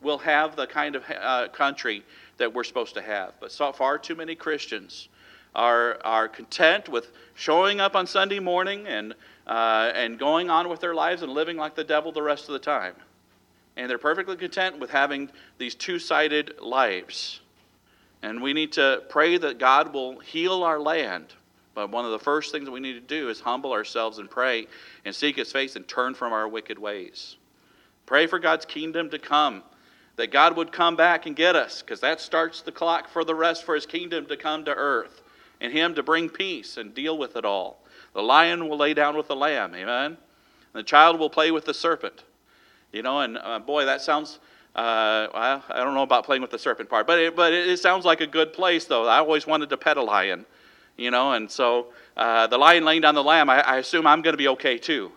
we'll 0.00 0.18
have 0.18 0.54
the 0.54 0.66
kind 0.66 0.94
of 0.94 1.04
uh, 1.10 1.48
country 1.48 2.04
that 2.36 2.52
we're 2.52 2.64
supposed 2.64 2.94
to 2.94 3.02
have. 3.02 3.34
But 3.40 3.52
so 3.52 3.72
far 3.72 3.98
too 3.98 4.14
many 4.14 4.34
Christians 4.34 5.08
are, 5.56 5.98
are 6.04 6.28
content 6.28 6.88
with 6.88 7.10
showing 7.34 7.80
up 7.80 7.96
on 7.96 8.06
Sunday 8.06 8.38
morning 8.38 8.86
and, 8.86 9.14
uh, 9.46 9.90
and 9.94 10.18
going 10.18 10.50
on 10.50 10.68
with 10.68 10.80
their 10.80 10.94
lives 10.94 11.22
and 11.22 11.32
living 11.32 11.56
like 11.56 11.74
the 11.74 11.82
devil 11.82 12.12
the 12.12 12.22
rest 12.22 12.46
of 12.48 12.52
the 12.52 12.58
time. 12.58 12.94
And 13.76 13.90
they're 13.90 13.98
perfectly 13.98 14.36
content 14.36 14.78
with 14.78 14.90
having 14.90 15.30
these 15.58 15.74
two 15.74 15.98
sided 15.98 16.60
lives. 16.60 17.40
And 18.22 18.42
we 18.42 18.52
need 18.52 18.72
to 18.72 19.02
pray 19.08 19.38
that 19.38 19.58
God 19.58 19.92
will 19.92 20.20
heal 20.20 20.62
our 20.62 20.78
land. 20.78 21.32
But 21.74 21.90
one 21.90 22.04
of 22.04 22.10
the 22.10 22.18
first 22.18 22.52
things 22.52 22.68
we 22.68 22.80
need 22.80 22.94
to 22.94 23.00
do 23.00 23.30
is 23.30 23.40
humble 23.40 23.72
ourselves 23.72 24.18
and 24.18 24.30
pray 24.30 24.66
and 25.04 25.14
seek 25.14 25.36
His 25.36 25.52
face 25.52 25.74
and 25.74 25.88
turn 25.88 26.14
from 26.14 26.32
our 26.32 26.48
wicked 26.48 26.78
ways. 26.78 27.36
Pray 28.04 28.26
for 28.26 28.38
God's 28.38 28.66
kingdom 28.66 29.10
to 29.10 29.18
come, 29.18 29.62
that 30.16 30.30
God 30.30 30.56
would 30.56 30.70
come 30.70 30.96
back 30.96 31.26
and 31.26 31.34
get 31.34 31.56
us, 31.56 31.82
because 31.82 32.00
that 32.00 32.20
starts 32.20 32.60
the 32.62 32.72
clock 32.72 33.08
for 33.08 33.24
the 33.24 33.34
rest 33.34 33.64
for 33.64 33.74
His 33.74 33.86
kingdom 33.86 34.26
to 34.26 34.36
come 34.36 34.64
to 34.66 34.74
earth 34.74 35.22
and 35.60 35.72
him 35.72 35.94
to 35.94 36.02
bring 36.02 36.28
peace 36.28 36.76
and 36.76 36.94
deal 36.94 37.16
with 37.16 37.36
it 37.36 37.44
all. 37.44 37.82
The 38.14 38.22
lion 38.22 38.68
will 38.68 38.78
lay 38.78 38.94
down 38.94 39.16
with 39.16 39.28
the 39.28 39.36
lamb, 39.36 39.74
amen? 39.74 40.04
And 40.12 40.16
The 40.72 40.82
child 40.82 41.18
will 41.18 41.30
play 41.30 41.50
with 41.50 41.64
the 41.64 41.74
serpent. 41.74 42.24
You 42.92 43.02
know, 43.02 43.20
and 43.20 43.38
uh, 43.38 43.58
boy, 43.58 43.84
that 43.84 44.00
sounds. 44.00 44.38
Uh, 44.74 45.28
well, 45.32 45.64
I 45.70 45.84
don't 45.84 45.94
know 45.94 46.02
about 46.02 46.24
playing 46.24 46.42
with 46.42 46.50
the 46.50 46.58
serpent 46.58 46.90
part, 46.90 47.06
but 47.06 47.18
it, 47.18 47.36
but 47.36 47.52
it, 47.52 47.78
sounds 47.78 48.04
like 48.04 48.20
a 48.20 48.26
good 48.26 48.52
place, 48.52 48.84
though. 48.84 49.06
I 49.06 49.18
always 49.18 49.46
wanted 49.46 49.70
to 49.70 49.76
pet 49.76 49.96
a 49.96 50.02
lion, 50.02 50.44
you 50.98 51.10
know, 51.10 51.32
and 51.32 51.50
so 51.50 51.88
uh, 52.16 52.46
the 52.46 52.58
lion 52.58 52.84
laying 52.84 53.00
down 53.00 53.14
the 53.14 53.24
lamb, 53.24 53.48
I, 53.48 53.60
I 53.62 53.76
assume 53.78 54.06
I'm 54.06 54.20
going 54.20 54.34
to 54.34 54.38
be 54.38 54.48
okay 54.48 54.76
too. 54.76 55.12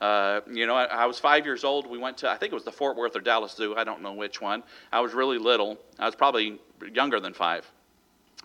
Uh, 0.00 0.40
you 0.50 0.66
know, 0.66 0.74
I, 0.74 0.84
I, 0.84 1.06
was 1.06 1.18
five 1.18 1.44
years 1.44 1.62
old. 1.62 1.86
We 1.86 1.98
went 1.98 2.16
to, 2.18 2.30
I 2.30 2.36
think 2.36 2.52
it 2.52 2.54
was 2.54 2.64
the 2.64 2.72
Fort 2.72 2.96
Worth 2.96 3.16
or 3.16 3.20
Dallas 3.20 3.52
Zoo. 3.52 3.76
I 3.76 3.84
don't 3.84 4.00
know 4.00 4.14
which 4.14 4.40
one. 4.40 4.62
I 4.90 5.00
was 5.00 5.12
really 5.12 5.36
little. 5.36 5.78
I 5.98 6.06
was 6.06 6.14
probably 6.14 6.58
younger 6.94 7.20
than 7.20 7.34
five. 7.34 7.70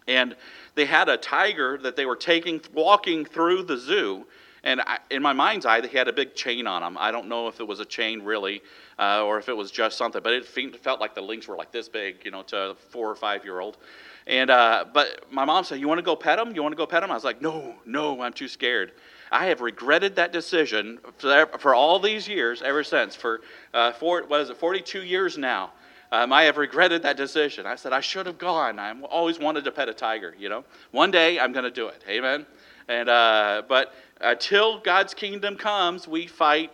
And 0.07 0.35
they 0.75 0.85
had 0.85 1.09
a 1.09 1.17
tiger 1.17 1.77
that 1.79 1.95
they 1.95 2.05
were 2.05 2.15
taking, 2.15 2.61
walking 2.73 3.25
through 3.25 3.63
the 3.63 3.77
zoo. 3.77 4.25
And 4.63 4.81
I, 4.81 4.97
in 5.11 5.21
my 5.21 5.33
mind's 5.33 5.65
eye, 5.65 5.79
they 5.81 5.87
had 5.87 6.07
a 6.07 6.13
big 6.13 6.33
chain 6.33 6.65
on 6.65 6.81
them. 6.81 6.97
I 6.99 7.11
don't 7.11 7.27
know 7.27 7.47
if 7.47 7.59
it 7.59 7.67
was 7.67 7.79
a 7.79 7.85
chain 7.85 8.23
really, 8.23 8.61
uh, 8.97 9.23
or 9.23 9.37
if 9.37 9.47
it 9.47 9.55
was 9.55 9.69
just 9.69 9.97
something, 9.97 10.21
but 10.23 10.33
it 10.33 10.45
felt 10.77 10.99
like 10.99 11.13
the 11.13 11.21
links 11.21 11.47
were 11.47 11.55
like 11.55 11.71
this 11.71 11.87
big, 11.87 12.25
you 12.25 12.31
know, 12.31 12.41
to 12.43 12.57
a 12.57 12.75
four 12.75 13.09
or 13.09 13.15
five 13.15 13.43
year 13.43 13.59
old. 13.59 13.77
And 14.25 14.49
uh, 14.49 14.85
but 14.91 15.31
my 15.31 15.45
mom 15.45 15.63
said, 15.65 15.79
"You 15.79 15.87
want 15.87 15.99
to 15.99 16.03
go 16.03 16.15
pet 16.15 16.39
him? 16.39 16.55
You 16.55 16.63
want 16.63 16.71
to 16.71 16.77
go 16.77 16.87
pet 16.87 17.03
him?" 17.03 17.11
I 17.11 17.13
was 17.13 17.23
like, 17.23 17.43
"No, 17.43 17.75
no, 17.85 18.21
I'm 18.21 18.33
too 18.33 18.47
scared." 18.47 18.93
I 19.31 19.47
have 19.47 19.61
regretted 19.61 20.15
that 20.15 20.31
decision 20.31 20.99
for, 21.17 21.47
for 21.59 21.75
all 21.75 21.99
these 21.99 22.27
years, 22.27 22.61
ever 22.61 22.83
since. 22.83 23.15
For 23.15 23.41
uh, 23.73 23.91
four, 23.91 24.23
what 24.23 24.41
is 24.41 24.49
it, 24.49 24.57
42 24.57 25.03
years 25.03 25.37
now. 25.37 25.73
Um, 26.11 26.31
I 26.31 26.43
have 26.43 26.57
regretted 26.57 27.03
that 27.03 27.17
decision. 27.17 27.65
I 27.65 27.75
said 27.75 27.93
I 27.93 27.99
should 27.99 28.25
have 28.25 28.37
gone. 28.37 28.79
I 28.79 28.93
always 29.01 29.39
wanted 29.39 29.63
to 29.63 29.71
pet 29.71 29.89
a 29.89 29.93
tiger. 29.93 30.35
You 30.37 30.49
know, 30.49 30.63
one 30.91 31.11
day 31.11 31.39
I'm 31.39 31.51
going 31.51 31.65
to 31.65 31.71
do 31.71 31.87
it. 31.87 32.03
Amen. 32.07 32.45
And 32.87 33.09
uh, 33.09 33.63
but 33.67 33.93
until 34.21 34.79
God's 34.79 35.13
kingdom 35.13 35.55
comes, 35.55 36.07
we 36.07 36.27
fight 36.27 36.71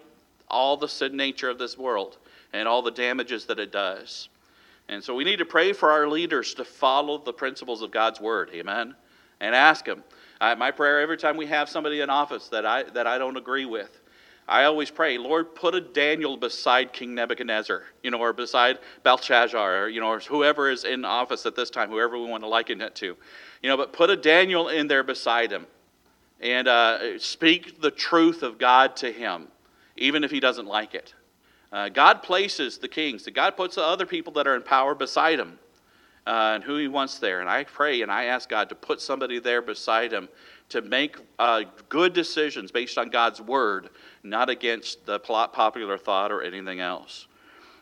all 0.49 0.75
the 0.77 0.87
sin 0.87 1.15
nature 1.15 1.49
of 1.49 1.57
this 1.57 1.77
world 1.77 2.17
and 2.53 2.67
all 2.67 2.81
the 2.81 2.91
damages 2.91 3.45
that 3.45 3.59
it 3.59 3.71
does. 3.71 4.27
And 4.89 5.01
so 5.01 5.15
we 5.15 5.23
need 5.23 5.37
to 5.37 5.45
pray 5.45 5.71
for 5.71 5.89
our 5.89 6.07
leaders 6.09 6.53
to 6.55 6.65
follow 6.65 7.17
the 7.17 7.31
principles 7.31 7.81
of 7.81 7.91
God's 7.91 8.19
word. 8.19 8.49
Amen. 8.53 8.95
And 9.39 9.55
ask. 9.55 9.87
Uh, 9.87 10.55
my 10.55 10.71
prayer 10.71 10.99
every 10.99 11.17
time 11.17 11.37
we 11.37 11.45
have 11.45 11.69
somebody 11.69 12.01
in 12.01 12.09
office 12.09 12.47
that 12.49 12.65
I, 12.65 12.83
that 12.83 13.07
I 13.07 13.17
don't 13.17 13.37
agree 13.37 13.65
with, 13.65 14.00
I 14.51 14.65
always 14.65 14.91
pray, 14.91 15.17
Lord, 15.17 15.55
put 15.55 15.75
a 15.75 15.79
Daniel 15.79 16.35
beside 16.35 16.91
King 16.91 17.15
Nebuchadnezzar, 17.15 17.83
you 18.03 18.11
know, 18.11 18.17
or 18.17 18.33
beside 18.33 18.79
Belshazzar, 19.01 19.83
or, 19.83 19.87
you 19.87 20.01
know, 20.01 20.07
or 20.07 20.19
whoever 20.19 20.69
is 20.69 20.83
in 20.83 21.05
office 21.05 21.45
at 21.45 21.55
this 21.55 21.69
time, 21.69 21.89
whoever 21.89 22.19
we 22.19 22.27
want 22.27 22.43
to 22.43 22.49
liken 22.49 22.81
it 22.81 22.93
to. 22.95 23.15
You 23.63 23.69
know, 23.69 23.77
but 23.77 23.93
put 23.93 24.09
a 24.09 24.17
Daniel 24.17 24.67
in 24.67 24.89
there 24.89 25.03
beside 25.03 25.53
him 25.53 25.67
and 26.41 26.67
uh, 26.67 27.17
speak 27.17 27.79
the 27.79 27.91
truth 27.91 28.43
of 28.43 28.57
God 28.57 28.97
to 28.97 29.09
him, 29.09 29.47
even 29.95 30.25
if 30.25 30.31
he 30.31 30.41
doesn't 30.41 30.67
like 30.67 30.95
it. 30.95 31.13
Uh, 31.71 31.87
God 31.87 32.21
places 32.21 32.77
the 32.77 32.89
kings, 32.89 33.25
God 33.33 33.55
puts 33.55 33.75
the 33.75 33.83
other 33.83 34.05
people 34.05 34.33
that 34.33 34.47
are 34.47 34.57
in 34.57 34.63
power 34.63 34.93
beside 34.93 35.39
him. 35.39 35.59
Uh, 36.27 36.51
and 36.53 36.63
who 36.63 36.77
he 36.77 36.87
wants 36.87 37.17
there. 37.17 37.39
And 37.39 37.49
I 37.49 37.63
pray 37.63 38.03
and 38.03 38.11
I 38.11 38.25
ask 38.25 38.47
God 38.47 38.69
to 38.69 38.75
put 38.75 39.01
somebody 39.01 39.39
there 39.39 39.59
beside 39.59 40.13
him 40.13 40.29
to 40.71 40.81
make 40.81 41.17
uh, 41.39 41.63
good 41.89 42.13
decisions 42.13 42.71
based 42.71 42.97
on 42.97 43.09
God's 43.09 43.41
word, 43.41 43.89
not 44.23 44.49
against 44.49 45.05
the 45.05 45.19
popular 45.19 45.97
thought 45.97 46.31
or 46.31 46.41
anything 46.41 46.79
else. 46.79 47.27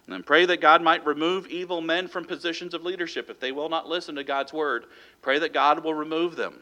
And 0.07 0.25
pray 0.25 0.45
that 0.47 0.59
God 0.59 0.81
might 0.81 1.05
remove 1.05 1.47
evil 1.47 1.81
men 1.81 2.07
from 2.07 2.25
positions 2.25 2.73
of 2.73 2.83
leadership. 2.83 3.29
If 3.29 3.39
they 3.39 3.51
will 3.51 3.69
not 3.69 3.87
listen 3.87 4.15
to 4.15 4.23
God's 4.23 4.51
word, 4.51 4.85
pray 5.21 5.37
that 5.39 5.53
God 5.53 5.83
will 5.83 5.93
remove 5.93 6.35
them. 6.35 6.59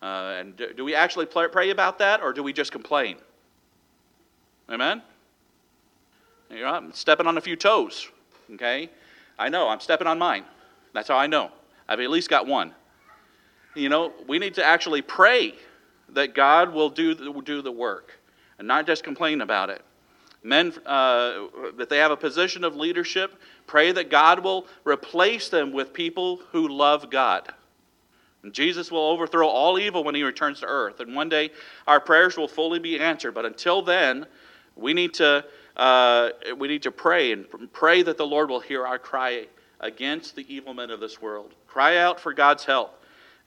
Uh, 0.00 0.36
and 0.38 0.56
do, 0.56 0.72
do, 0.72 0.84
we 0.84 0.94
actually 0.94 1.26
pray 1.26 1.70
about 1.70 1.98
that, 1.98 2.22
or 2.22 2.32
do 2.32 2.42
we 2.42 2.52
just 2.52 2.72
complain? 2.72 3.16
Amen? 4.70 5.02
You 6.48 6.60
know, 6.60 6.68
I'm 6.68 6.92
stepping 6.92 7.26
on 7.26 7.36
a 7.38 7.40
few 7.40 7.56
toes, 7.56 8.08
okay? 8.54 8.88
I 9.38 9.48
know, 9.48 9.68
I'm 9.68 9.80
stepping 9.80 10.06
on 10.06 10.18
mine. 10.18 10.44
That's 10.94 11.08
how 11.08 11.16
I 11.16 11.26
know. 11.26 11.50
I've 11.88 12.00
at 12.00 12.10
least 12.10 12.30
got 12.30 12.46
one. 12.46 12.72
You 13.74 13.88
know, 13.88 14.12
we 14.26 14.38
need 14.38 14.54
to 14.54 14.64
actually 14.64 15.02
pray 15.02 15.54
that 16.10 16.34
God 16.34 16.72
will 16.72 16.90
do 16.90 17.14
the, 17.14 17.32
do 17.44 17.62
the 17.62 17.72
work 17.72 18.18
and 18.58 18.66
not 18.66 18.86
just 18.86 19.04
complain 19.04 19.40
about 19.40 19.70
it. 19.70 19.82
Men, 20.42 20.72
uh, 20.86 21.46
that 21.76 21.88
they 21.88 21.98
have 21.98 22.10
a 22.10 22.16
position 22.16 22.64
of 22.64 22.74
leadership, 22.74 23.34
pray 23.66 23.92
that 23.92 24.10
God 24.10 24.42
will 24.42 24.66
replace 24.84 25.48
them 25.50 25.72
with 25.72 25.92
people 25.92 26.40
who 26.52 26.68
love 26.68 27.10
God. 27.10 27.52
And 28.42 28.52
Jesus 28.52 28.90
will 28.90 29.06
overthrow 29.06 29.46
all 29.46 29.78
evil 29.78 30.02
when 30.02 30.14
he 30.14 30.22
returns 30.22 30.60
to 30.60 30.66
earth. 30.66 31.00
And 31.00 31.14
one 31.14 31.28
day 31.28 31.50
our 31.86 32.00
prayers 32.00 32.36
will 32.38 32.48
fully 32.48 32.78
be 32.78 32.98
answered. 32.98 33.34
But 33.34 33.44
until 33.44 33.82
then, 33.82 34.26
we 34.76 34.94
need 34.94 35.14
to, 35.14 35.44
uh, 35.76 36.30
we 36.56 36.68
need 36.68 36.82
to 36.84 36.90
pray 36.90 37.32
and 37.32 37.46
pray 37.72 38.02
that 38.02 38.16
the 38.16 38.26
Lord 38.26 38.48
will 38.48 38.60
hear 38.60 38.86
our 38.86 38.98
cry 38.98 39.46
against 39.78 40.36
the 40.36 40.46
evil 40.52 40.72
men 40.72 40.90
of 40.90 41.00
this 41.00 41.20
world. 41.20 41.54
Cry 41.66 41.98
out 41.98 42.18
for 42.18 42.32
God's 42.32 42.64
help 42.64 42.99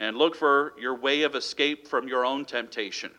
and 0.03 0.17
look 0.17 0.35
for 0.35 0.73
your 0.77 0.95
way 0.95 1.21
of 1.21 1.33
escape 1.33 1.87
from 1.87 2.09
your 2.09 2.25
own 2.25 2.43
temptation. 2.43 3.09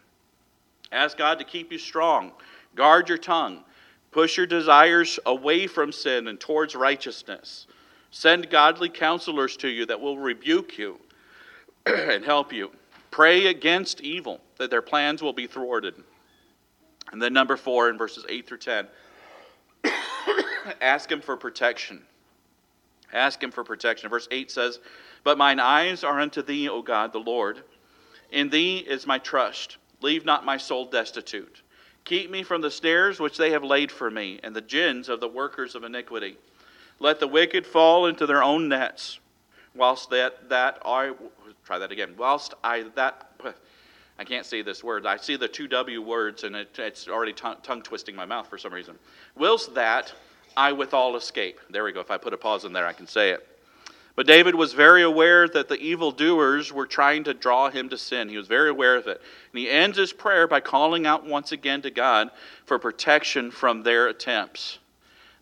Ask 0.93 1.17
God 1.17 1.39
to 1.39 1.45
keep 1.45 1.73
you 1.73 1.79
strong. 1.79 2.33
Guard 2.75 3.09
your 3.09 3.17
tongue. 3.17 3.65
Push 4.11 4.37
your 4.37 4.47
desires 4.47 5.19
away 5.25 5.67
from 5.67 5.93
sin 5.93 6.29
and 6.29 6.39
towards 6.39 6.75
righteousness. 6.75 7.67
Send 8.11 8.51
godly 8.51 8.91
counselors 8.91 9.57
to 9.57 9.69
you 9.69 9.87
that 9.87 9.99
will 9.99 10.19
rebuke 10.19 10.77
you 10.77 11.01
and 11.87 12.23
help 12.23 12.53
you. 12.53 12.71
Pray 13.11 13.47
against 13.47 14.03
evil, 14.03 14.41
that 14.59 14.71
their 14.71 14.83
plans 14.83 15.23
will 15.23 15.33
be 15.33 15.47
thwarted. 15.47 15.95
And 17.13 17.21
then, 17.21 17.33
number 17.33 17.57
four, 17.57 17.89
in 17.89 17.97
verses 17.97 18.27
8 18.29 18.47
through 18.47 18.59
10, 18.59 18.87
ask 20.83 21.11
Him 21.11 21.23
for 21.23 21.37
protection. 21.37 22.03
Ask 23.13 23.43
Him 23.43 23.51
for 23.51 23.65
protection. 23.65 24.11
Verse 24.11 24.29
8 24.31 24.51
says, 24.51 24.81
But 25.25 25.39
mine 25.39 25.59
eyes 25.59 26.05
are 26.05 26.21
unto 26.21 26.43
Thee, 26.43 26.69
O 26.69 26.83
God, 26.83 27.13
the 27.13 27.19
Lord. 27.19 27.63
In 28.31 28.51
Thee 28.51 28.79
is 28.79 29.07
my 29.07 29.19
trust. 29.19 29.79
Leave 30.03 30.25
not 30.25 30.45
my 30.45 30.59
soul 30.59 30.85
destitute. 30.85 31.63
Keep 32.05 32.31
me 32.31 32.43
from 32.43 32.61
the 32.61 32.71
snares 32.71 33.19
which 33.19 33.39
they 33.39 33.51
have 33.51 33.65
laid 33.65 33.91
for 33.91 34.11
me, 34.11 34.39
and 34.43 34.55
the 34.55 34.61
gins 34.61 35.09
of 35.09 35.21
the 35.21 35.29
workers 35.29 35.75
of 35.75 35.83
iniquity. 35.83 36.37
Let 37.01 37.19
the 37.19 37.27
wicked 37.27 37.67
fall 37.67 38.07
into 38.07 38.27
their 38.27 38.43
own 38.43 38.69
nets, 38.69 39.19
whilst 39.75 40.11
that, 40.11 40.51
that 40.51 40.79
I, 40.85 41.15
try 41.65 41.79
that 41.79 41.91
again, 41.91 42.15
whilst 42.19 42.53
I, 42.63 42.85
that, 42.95 43.31
I 44.19 44.25
can't 44.25 44.45
say 44.45 44.61
this 44.61 44.85
word. 44.85 45.07
I 45.07 45.17
see 45.17 45.37
the 45.37 45.49
two 45.49 45.67
W 45.69 46.03
words, 46.03 46.45
and 46.45 46.55
it, 46.55 46.79
it's 46.79 47.09
already 47.09 47.33
tongue 47.33 47.83
twisting 47.83 48.15
my 48.15 48.27
mouth 48.27 48.49
for 48.49 48.59
some 48.59 48.75
reason. 48.75 48.99
Whilst 49.35 49.75
that 49.75 50.13
I 50.57 50.73
withal 50.73 51.17
escape. 51.17 51.59
There 51.71 51.83
we 51.83 51.93
go. 51.93 52.01
If 52.01 52.11
I 52.11 52.19
put 52.19 52.35
a 52.35 52.37
pause 52.37 52.65
in 52.65 52.73
there, 52.75 52.87
I 52.87 52.93
can 52.93 53.07
say 53.07 53.31
it. 53.31 53.54
But 54.17 54.29
David 54.29 54.55
was 54.55 54.73
very 54.73 55.03
aware 55.03 55.49
that 55.49 55.69
the 55.69 55.81
evildoers 55.81 56.73
were 56.73 56.87
trying 56.87 57.25
to 57.25 57.35
draw 57.35 57.69
him 57.69 57.89
to 57.89 57.99
sin. 57.99 58.29
He 58.29 58.37
was 58.37 58.47
very 58.47 58.71
aware 58.71 58.97
of 58.97 59.09
it. 59.09 59.21
And 59.53 59.59
he 59.59 59.69
ends 59.69 59.99
his 59.99 60.13
prayer 60.13 60.47
by 60.47 60.61
calling 60.61 61.05
out 61.05 61.27
once 61.27 61.51
again 61.51 61.83
to 61.83 61.91
God 61.91 62.31
for 62.65 62.79
protection 62.79 63.51
from 63.51 63.83
their 63.83 64.07
attempts. 64.07 64.79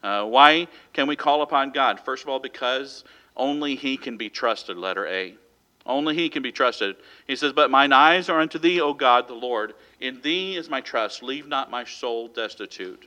Uh, 0.02 0.24
why 0.24 0.66
can 0.92 1.06
we 1.06 1.16
call 1.16 1.42
upon 1.42 1.70
God? 1.70 2.00
First 2.00 2.22
of 2.24 2.28
all, 2.28 2.38
because 2.38 3.04
only 3.36 3.76
He 3.76 3.96
can 3.96 4.16
be 4.16 4.28
trusted, 4.28 4.76
letter 4.76 5.06
A. 5.06 5.34
Only 5.86 6.14
He 6.14 6.28
can 6.28 6.42
be 6.42 6.52
trusted. 6.52 6.96
He 7.26 7.36
says, 7.36 7.52
But 7.52 7.70
mine 7.70 7.92
eyes 7.92 8.28
are 8.28 8.40
unto 8.40 8.58
Thee, 8.58 8.80
O 8.80 8.94
God 8.94 9.28
the 9.28 9.34
Lord. 9.34 9.74
In 10.00 10.20
Thee 10.20 10.56
is 10.56 10.68
my 10.68 10.80
trust. 10.80 11.22
Leave 11.22 11.46
not 11.46 11.70
my 11.70 11.84
soul 11.84 12.28
destitute. 12.28 13.06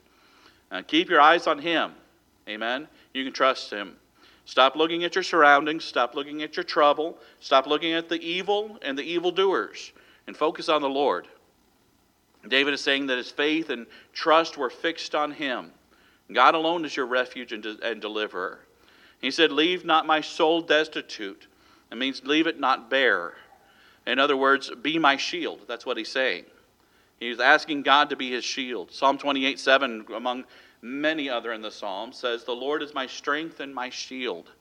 Uh, 0.72 0.82
keep 0.82 1.10
your 1.10 1.22
eyes 1.22 1.48
on 1.48 1.60
Him. 1.60 1.92
Amen. 2.48 2.88
You 3.14 3.24
can 3.24 3.34
trust 3.34 3.72
Him. 3.72 3.96
Stop 4.46 4.76
looking 4.76 5.04
at 5.04 5.16
your 5.16 5.24
surroundings. 5.24 5.84
Stop 5.84 6.16
looking 6.16 6.44
at 6.44 6.56
your 6.56 6.64
trouble. 6.64 7.18
Stop 7.40 7.68
looking 7.68 7.94
at 7.94 8.10
the 8.10 8.22
evil 8.22 8.78
and 8.82 8.98
the 8.98 9.04
evildoers 9.04 9.92
and 10.28 10.38
focus 10.38 10.70
on 10.70 10.82
the 10.82 10.90
Lord. 10.90 11.28
David 12.48 12.74
is 12.74 12.82
saying 12.82 13.08
that 13.08 13.18
his 13.18 13.32
faith 13.32 13.72
and 13.72 13.88
trust 14.14 14.58
were 14.58 14.70
fixed 14.70 15.16
on 15.16 15.32
him. 15.32 15.72
God 16.32 16.56
alone 16.56 16.86
is 16.86 16.96
your 16.96 17.08
refuge 17.08 17.52
and, 17.52 17.64
de- 17.64 17.78
and 17.84 18.00
deliverer. 18.00 18.60
He 19.20 19.32
said, 19.32 19.52
Leave 19.52 19.84
not 19.84 20.06
my 20.06 20.22
soul 20.22 20.62
destitute. 20.62 21.48
It 21.92 21.98
means 21.98 22.24
leave 22.24 22.48
it 22.48 22.60
not 22.60 22.90
bare. 22.90 23.34
In 24.06 24.20
other 24.20 24.38
words, 24.38 24.72
be 24.82 25.00
my 25.00 25.18
shield. 25.18 25.62
That's 25.68 25.86
what 25.86 25.98
he's 25.98 26.12
saying. 26.12 26.46
He's 27.20 27.40
asking 27.40 27.84
God 27.84 28.10
to 28.10 28.16
be 28.16 28.32
his 28.32 28.44
shield. 28.44 28.92
Psalm 28.92 29.18
28 29.18 29.60
7, 29.60 30.06
among 30.16 30.44
many 30.86 31.30
other 31.30 31.52
in 31.52 31.62
the 31.62 31.72
psalm, 31.72 32.14
says, 32.14 32.44
The 32.44 32.52
Lord 32.52 32.84
is 32.84 32.94
my 32.94 33.08
strength 33.08 33.60
and 33.60 33.74
my 33.74 33.90
shield. 33.90 34.52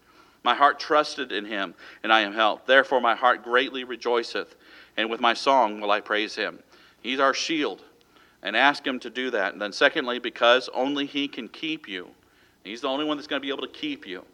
My 0.42 0.54
heart 0.54 0.78
trusted 0.78 1.32
in 1.32 1.44
him, 1.44 1.74
and 2.02 2.12
I 2.12 2.20
am 2.20 2.32
helped. 2.32 2.66
Therefore, 2.66 3.00
my 3.00 3.14
heart 3.14 3.44
greatly 3.44 3.84
rejoiceth, 3.84 4.56
and 4.96 5.10
with 5.10 5.20
my 5.20 5.34
song 5.34 5.80
will 5.80 5.90
I 5.90 6.00
praise 6.00 6.34
him. 6.34 6.58
He's 7.02 7.20
our 7.20 7.34
shield, 7.34 7.82
and 8.42 8.56
ask 8.56 8.86
him 8.86 8.98
to 9.00 9.10
do 9.10 9.30
that. 9.30 9.52
And 9.52 9.60
then, 9.60 9.72
secondly, 9.72 10.18
because 10.18 10.68
only 10.74 11.06
he 11.06 11.28
can 11.28 11.48
keep 11.48 11.88
you. 11.88 12.08
He's 12.62 12.80
the 12.80 12.88
only 12.88 13.04
one 13.04 13.16
that's 13.16 13.26
going 13.26 13.40
to 13.40 13.46
be 13.46 13.52
able 13.52 13.66
to 13.66 13.72
keep 13.72 14.06
you. 14.06 14.24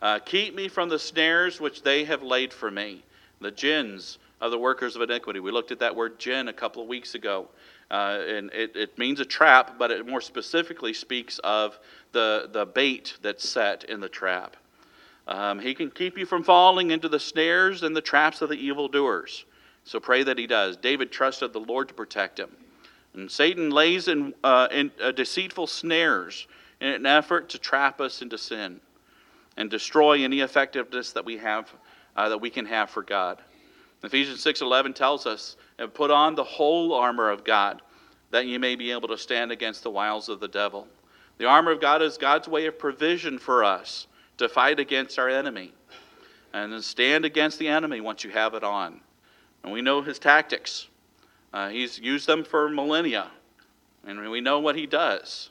Uh, 0.00 0.18
keep 0.18 0.54
me 0.54 0.68
from 0.68 0.88
the 0.88 0.98
snares 0.98 1.60
which 1.60 1.82
they 1.82 2.04
have 2.04 2.22
laid 2.22 2.52
for 2.52 2.70
me, 2.70 3.04
the 3.40 3.52
gins 3.52 4.18
of 4.40 4.50
the 4.50 4.58
workers 4.58 4.96
of 4.96 5.02
iniquity. 5.02 5.38
We 5.38 5.52
looked 5.52 5.70
at 5.70 5.78
that 5.78 5.94
word 5.94 6.18
gin 6.18 6.48
a 6.48 6.52
couple 6.52 6.82
of 6.82 6.88
weeks 6.88 7.14
ago. 7.14 7.48
Uh, 7.92 8.24
and 8.26 8.50
it, 8.54 8.74
it 8.74 8.98
means 8.98 9.20
a 9.20 9.24
trap, 9.24 9.74
but 9.78 9.90
it 9.90 10.08
more 10.08 10.22
specifically 10.22 10.94
speaks 10.94 11.38
of 11.40 11.78
the, 12.12 12.48
the 12.50 12.64
bait 12.64 13.18
that's 13.20 13.46
set 13.46 13.84
in 13.84 14.00
the 14.00 14.08
trap. 14.08 14.56
Um, 15.28 15.58
he 15.60 15.74
can 15.74 15.90
keep 15.90 16.16
you 16.16 16.24
from 16.24 16.42
falling 16.42 16.90
into 16.90 17.10
the 17.10 17.20
snares 17.20 17.82
and 17.82 17.94
the 17.94 18.00
traps 18.00 18.40
of 18.40 18.48
the 18.48 18.56
evildoers. 18.56 19.44
So 19.84 20.00
pray 20.00 20.22
that 20.22 20.38
he 20.38 20.46
does. 20.46 20.78
David 20.78 21.12
trusted 21.12 21.52
the 21.52 21.60
Lord 21.60 21.88
to 21.88 21.94
protect 21.94 22.40
him. 22.40 22.50
And 23.12 23.30
Satan 23.30 23.70
lays 23.70 24.08
in, 24.08 24.32
uh, 24.42 24.68
in 24.70 24.90
uh, 24.98 25.12
deceitful 25.12 25.66
snares 25.66 26.46
in 26.80 26.88
an 26.88 27.04
effort 27.04 27.50
to 27.50 27.58
trap 27.58 28.00
us 28.00 28.22
into 28.22 28.38
sin 28.38 28.80
and 29.58 29.68
destroy 29.68 30.24
any 30.24 30.40
effectiveness 30.40 31.12
that 31.12 31.26
we 31.26 31.36
have, 31.36 31.70
uh, 32.16 32.30
that 32.30 32.38
we 32.38 32.48
can 32.48 32.64
have 32.64 32.88
for 32.88 33.02
God. 33.02 33.42
Ephesians 34.02 34.42
6:11 34.42 34.94
tells 34.94 35.26
us, 35.26 35.56
"And 35.82 35.92
put 35.92 36.12
on 36.12 36.36
the 36.36 36.44
whole 36.44 36.94
armor 36.94 37.28
of 37.28 37.42
God, 37.42 37.82
that 38.30 38.46
you 38.46 38.58
may 38.58 38.76
be 38.76 38.92
able 38.92 39.08
to 39.08 39.18
stand 39.18 39.50
against 39.50 39.82
the 39.82 39.90
wiles 39.90 40.28
of 40.28 40.38
the 40.38 40.48
devil." 40.48 40.86
The 41.38 41.46
armor 41.46 41.72
of 41.72 41.80
God 41.80 42.02
is 42.02 42.16
God's 42.16 42.46
way 42.46 42.66
of 42.66 42.78
provision 42.78 43.38
for 43.38 43.64
us 43.64 44.06
to 44.38 44.48
fight 44.48 44.78
against 44.78 45.18
our 45.18 45.28
enemy 45.28 45.72
and 46.52 46.72
then 46.72 46.82
stand 46.82 47.24
against 47.24 47.58
the 47.58 47.68
enemy 47.68 48.00
once 48.00 48.24
you 48.24 48.30
have 48.30 48.54
it 48.54 48.62
on. 48.62 49.00
And 49.62 49.72
we 49.72 49.82
know 49.82 50.02
his 50.02 50.18
tactics. 50.18 50.88
Uh, 51.52 51.68
he's 51.70 51.98
used 51.98 52.26
them 52.26 52.44
for 52.44 52.68
millennia, 52.68 53.30
and 54.06 54.30
we 54.30 54.40
know 54.40 54.58
what 54.58 54.76
he 54.76 54.86
does. 54.86 55.50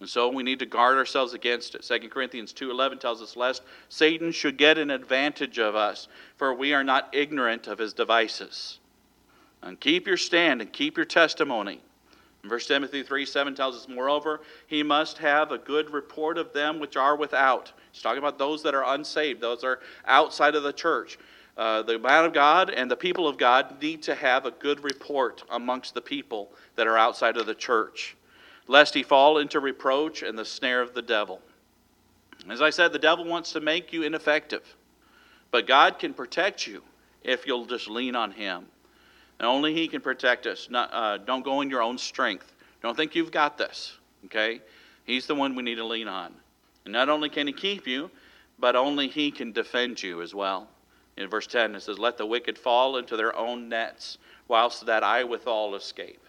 And 0.00 0.08
so 0.08 0.28
we 0.28 0.42
need 0.42 0.60
to 0.60 0.66
guard 0.66 0.96
ourselves 0.96 1.34
against 1.34 1.74
it. 1.74 1.84
2 1.84 2.10
Corinthians 2.10 2.52
2:11 2.52 2.98
tells 2.98 3.20
us 3.20 3.36
lest 3.36 3.62
Satan 3.88 4.30
should 4.30 4.56
get 4.56 4.78
an 4.78 4.90
advantage 4.90 5.58
of 5.58 5.74
us, 5.74 6.06
for 6.36 6.54
we 6.54 6.72
are 6.72 6.84
not 6.84 7.08
ignorant 7.12 7.66
of 7.66 7.78
his 7.78 7.92
devices. 7.92 8.77
And 9.62 9.78
keep 9.78 10.06
your 10.06 10.16
stand 10.16 10.60
and 10.60 10.72
keep 10.72 10.96
your 10.96 11.06
testimony. 11.06 11.80
1 12.46 12.60
Timothy 12.60 13.02
3 13.02 13.26
7 13.26 13.54
tells 13.54 13.76
us, 13.76 13.88
Moreover, 13.88 14.40
he 14.66 14.82
must 14.82 15.18
have 15.18 15.50
a 15.50 15.58
good 15.58 15.90
report 15.90 16.38
of 16.38 16.52
them 16.52 16.78
which 16.78 16.96
are 16.96 17.16
without. 17.16 17.72
He's 17.92 18.02
talking 18.02 18.18
about 18.18 18.38
those 18.38 18.62
that 18.62 18.74
are 18.74 18.94
unsaved, 18.94 19.40
those 19.40 19.64
are 19.64 19.80
outside 20.06 20.54
of 20.54 20.62
the 20.62 20.72
church. 20.72 21.18
Uh, 21.56 21.82
the 21.82 21.98
man 21.98 22.24
of 22.24 22.32
God 22.32 22.70
and 22.70 22.88
the 22.88 22.96
people 22.96 23.26
of 23.26 23.36
God 23.36 23.82
need 23.82 24.00
to 24.04 24.14
have 24.14 24.46
a 24.46 24.52
good 24.52 24.84
report 24.84 25.42
amongst 25.50 25.92
the 25.92 26.00
people 26.00 26.52
that 26.76 26.86
are 26.86 26.96
outside 26.96 27.36
of 27.36 27.46
the 27.46 27.54
church, 27.54 28.16
lest 28.68 28.94
he 28.94 29.02
fall 29.02 29.38
into 29.38 29.58
reproach 29.58 30.22
and 30.22 30.38
the 30.38 30.44
snare 30.44 30.80
of 30.80 30.94
the 30.94 31.02
devil. 31.02 31.40
As 32.48 32.62
I 32.62 32.70
said, 32.70 32.92
the 32.92 32.98
devil 33.00 33.24
wants 33.24 33.50
to 33.52 33.60
make 33.60 33.92
you 33.92 34.04
ineffective, 34.04 34.76
but 35.50 35.66
God 35.66 35.98
can 35.98 36.14
protect 36.14 36.64
you 36.64 36.80
if 37.24 37.44
you'll 37.44 37.66
just 37.66 37.88
lean 37.88 38.14
on 38.14 38.30
him. 38.30 38.66
And 39.38 39.46
only 39.46 39.74
He 39.74 39.88
can 39.88 40.00
protect 40.00 40.46
us. 40.46 40.68
Not, 40.70 40.90
uh, 40.92 41.18
don't 41.18 41.44
go 41.44 41.60
in 41.60 41.70
your 41.70 41.82
own 41.82 41.98
strength. 41.98 42.52
Don't 42.82 42.96
think 42.96 43.14
you've 43.14 43.30
got 43.30 43.58
this. 43.58 43.96
Okay? 44.26 44.60
He's 45.04 45.26
the 45.26 45.34
one 45.34 45.54
we 45.54 45.62
need 45.62 45.76
to 45.76 45.84
lean 45.84 46.08
on. 46.08 46.34
And 46.84 46.92
not 46.92 47.08
only 47.08 47.28
can 47.28 47.46
He 47.46 47.52
keep 47.52 47.86
you, 47.86 48.10
but 48.58 48.76
only 48.76 49.08
He 49.08 49.30
can 49.30 49.52
defend 49.52 50.02
you 50.02 50.22
as 50.22 50.34
well. 50.34 50.68
In 51.16 51.28
verse 51.28 51.46
10, 51.46 51.74
it 51.74 51.80
says, 51.80 51.98
Let 51.98 52.16
the 52.16 52.26
wicked 52.26 52.58
fall 52.58 52.96
into 52.96 53.16
their 53.16 53.34
own 53.34 53.68
nets, 53.68 54.18
whilst 54.46 54.86
that 54.86 55.02
I 55.02 55.24
withal 55.24 55.74
escape. 55.74 56.20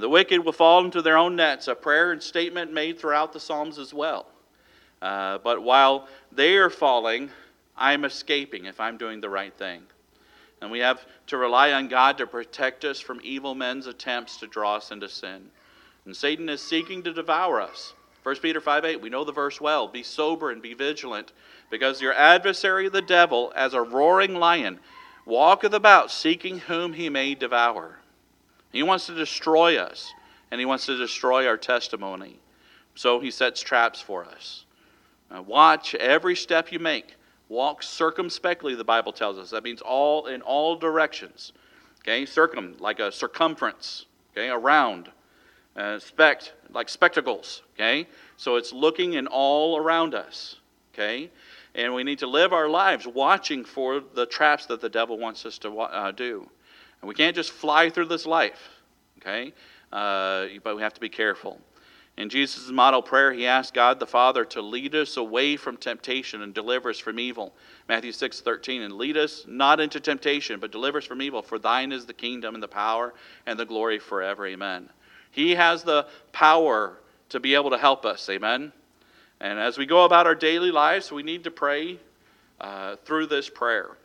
The 0.00 0.08
wicked 0.08 0.44
will 0.44 0.52
fall 0.52 0.84
into 0.84 1.02
their 1.02 1.18
own 1.18 1.36
nets, 1.36 1.68
a 1.68 1.74
prayer 1.74 2.12
and 2.12 2.22
statement 2.22 2.72
made 2.72 2.98
throughout 2.98 3.32
the 3.32 3.40
Psalms 3.40 3.78
as 3.78 3.92
well. 3.92 4.26
Uh, 5.02 5.38
but 5.38 5.62
while 5.62 6.08
they 6.30 6.56
are 6.56 6.70
falling, 6.70 7.30
I'm 7.76 8.04
escaping 8.04 8.64
if 8.64 8.80
I'm 8.80 8.96
doing 8.96 9.20
the 9.20 9.28
right 9.28 9.52
thing. 9.52 9.82
And 10.62 10.70
we 10.70 10.78
have 10.78 11.04
to 11.26 11.36
rely 11.36 11.72
on 11.72 11.88
God 11.88 12.16
to 12.18 12.26
protect 12.26 12.84
us 12.84 13.00
from 13.00 13.20
evil 13.24 13.56
men's 13.56 13.88
attempts 13.88 14.36
to 14.38 14.46
draw 14.46 14.76
us 14.76 14.92
into 14.92 15.08
sin. 15.08 15.50
And 16.04 16.16
Satan 16.16 16.48
is 16.48 16.62
seeking 16.62 17.02
to 17.02 17.12
devour 17.12 17.60
us. 17.60 17.94
1 18.22 18.36
Peter 18.36 18.60
5 18.60 18.84
8, 18.84 19.00
we 19.00 19.10
know 19.10 19.24
the 19.24 19.32
verse 19.32 19.60
well. 19.60 19.88
Be 19.88 20.04
sober 20.04 20.52
and 20.52 20.62
be 20.62 20.74
vigilant, 20.74 21.32
because 21.68 22.00
your 22.00 22.14
adversary, 22.14 22.88
the 22.88 23.02
devil, 23.02 23.52
as 23.56 23.74
a 23.74 23.82
roaring 23.82 24.36
lion, 24.36 24.78
walketh 25.26 25.74
about 25.74 26.12
seeking 26.12 26.60
whom 26.60 26.92
he 26.92 27.08
may 27.08 27.34
devour. 27.34 27.98
He 28.70 28.84
wants 28.84 29.06
to 29.06 29.14
destroy 29.16 29.76
us, 29.76 30.12
and 30.52 30.60
he 30.60 30.64
wants 30.64 30.86
to 30.86 30.96
destroy 30.96 31.48
our 31.48 31.56
testimony. 31.56 32.38
So 32.94 33.18
he 33.18 33.32
sets 33.32 33.62
traps 33.62 34.00
for 34.00 34.24
us. 34.24 34.64
Now 35.28 35.42
watch 35.42 35.96
every 35.96 36.36
step 36.36 36.70
you 36.70 36.78
make. 36.78 37.16
Walk 37.52 37.82
circumspectly, 37.82 38.74
the 38.74 38.82
Bible 38.82 39.12
tells 39.12 39.36
us. 39.36 39.50
That 39.50 39.62
means 39.62 39.82
all 39.82 40.26
in 40.26 40.40
all 40.40 40.74
directions. 40.74 41.52
Okay, 42.00 42.24
circum, 42.24 42.76
like 42.80 42.98
a 42.98 43.12
circumference, 43.12 44.06
okay, 44.32 44.48
around. 44.48 45.10
Uh, 45.76 45.98
spect, 45.98 46.54
like 46.72 46.88
spectacles, 46.88 47.62
okay? 47.74 48.06
So 48.38 48.56
it's 48.56 48.72
looking 48.72 49.14
in 49.14 49.26
all 49.26 49.76
around 49.76 50.14
us, 50.14 50.56
okay? 50.92 51.30
And 51.74 51.94
we 51.94 52.04
need 52.04 52.18
to 52.20 52.26
live 52.26 52.54
our 52.54 52.68
lives 52.68 53.06
watching 53.06 53.64
for 53.64 54.00
the 54.00 54.26
traps 54.26 54.66
that 54.66 54.80
the 54.80 54.88
devil 54.88 55.18
wants 55.18 55.44
us 55.46 55.58
to 55.58 55.78
uh, 55.78 56.10
do. 56.12 56.48
And 57.00 57.08
we 57.08 57.14
can't 57.14 57.36
just 57.36 57.52
fly 57.52 57.90
through 57.90 58.06
this 58.06 58.26
life, 58.26 58.68
okay? 59.18 59.52
Uh, 59.92 60.46
but 60.64 60.74
we 60.74 60.82
have 60.82 60.94
to 60.94 61.00
be 61.00 61.08
careful. 61.10 61.58
In 62.18 62.28
Jesus' 62.28 62.70
model 62.70 63.00
prayer, 63.00 63.32
he 63.32 63.46
asked 63.46 63.72
God 63.72 63.98
the 63.98 64.06
Father 64.06 64.44
to 64.46 64.60
lead 64.60 64.94
us 64.94 65.16
away 65.16 65.56
from 65.56 65.78
temptation 65.78 66.42
and 66.42 66.52
deliver 66.52 66.90
us 66.90 66.98
from 66.98 67.18
evil. 67.18 67.54
Matthew 67.88 68.12
6 68.12 68.40
13, 68.42 68.82
and 68.82 68.94
lead 68.94 69.16
us 69.16 69.44
not 69.48 69.80
into 69.80 69.98
temptation, 69.98 70.60
but 70.60 70.70
deliver 70.70 70.98
us 70.98 71.06
from 71.06 71.22
evil, 71.22 71.40
for 71.40 71.58
thine 71.58 71.90
is 71.90 72.04
the 72.04 72.12
kingdom 72.12 72.54
and 72.54 72.62
the 72.62 72.68
power 72.68 73.14
and 73.46 73.58
the 73.58 73.64
glory 73.64 73.98
forever. 73.98 74.46
Amen. 74.46 74.90
He 75.30 75.54
has 75.54 75.82
the 75.82 76.06
power 76.32 76.98
to 77.30 77.40
be 77.40 77.54
able 77.54 77.70
to 77.70 77.78
help 77.78 78.04
us. 78.04 78.28
Amen. 78.28 78.72
And 79.40 79.58
as 79.58 79.78
we 79.78 79.86
go 79.86 80.04
about 80.04 80.26
our 80.26 80.34
daily 80.34 80.70
lives, 80.70 81.10
we 81.10 81.22
need 81.22 81.44
to 81.44 81.50
pray 81.50 81.98
uh, 82.60 82.96
through 82.96 83.26
this 83.26 83.48
prayer. 83.48 83.96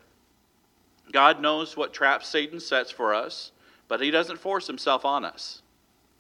God 1.11 1.41
knows 1.41 1.75
what 1.75 1.93
traps 1.93 2.27
Satan 2.27 2.61
sets 2.61 2.89
for 2.89 3.13
us, 3.13 3.51
but 3.89 4.01
he 4.01 4.11
doesn't 4.11 4.39
force 4.39 4.65
himself 4.65 5.03
on 5.03 5.25
us. 5.25 5.61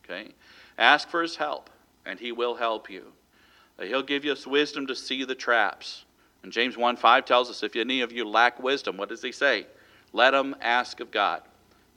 Okay? 0.03 0.31
Ask 0.77 1.07
for 1.09 1.21
his 1.21 1.37
help 1.37 1.69
and 2.07 2.19
he 2.19 2.31
will 2.31 2.55
help 2.55 2.89
you. 2.89 3.11
Uh, 3.77 3.83
he'll 3.83 4.01
give 4.01 4.25
us 4.25 4.47
wisdom 4.47 4.87
to 4.87 4.95
see 4.95 5.23
the 5.23 5.35
traps. 5.35 6.05
And 6.41 6.51
James 6.51 6.77
1 6.77 6.95
5 6.95 7.25
tells 7.25 7.49
us 7.49 7.61
if 7.61 7.75
any 7.75 8.01
of 8.01 8.11
you 8.11 8.27
lack 8.27 8.61
wisdom, 8.61 8.97
what 8.97 9.09
does 9.09 9.21
he 9.21 9.31
say? 9.31 9.67
Let 10.13 10.33
him 10.33 10.55
ask 10.61 10.99
of 10.99 11.11
God. 11.11 11.41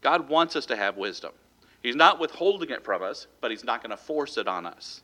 God 0.03 0.29
wants 0.29 0.57
us 0.57 0.67
to 0.67 0.77
have 0.77 0.97
wisdom. 0.97 1.33
He's 1.83 1.97
not 1.97 2.19
withholding 2.19 2.71
it 2.71 2.85
from 2.85 3.03
us, 3.03 3.27
but 3.41 3.51
he's 3.51 3.65
not 3.65 3.83
going 3.83 3.91
to 3.91 3.97
force 3.97 4.37
it 4.37 4.49
on 4.49 4.67
us. 4.67 5.03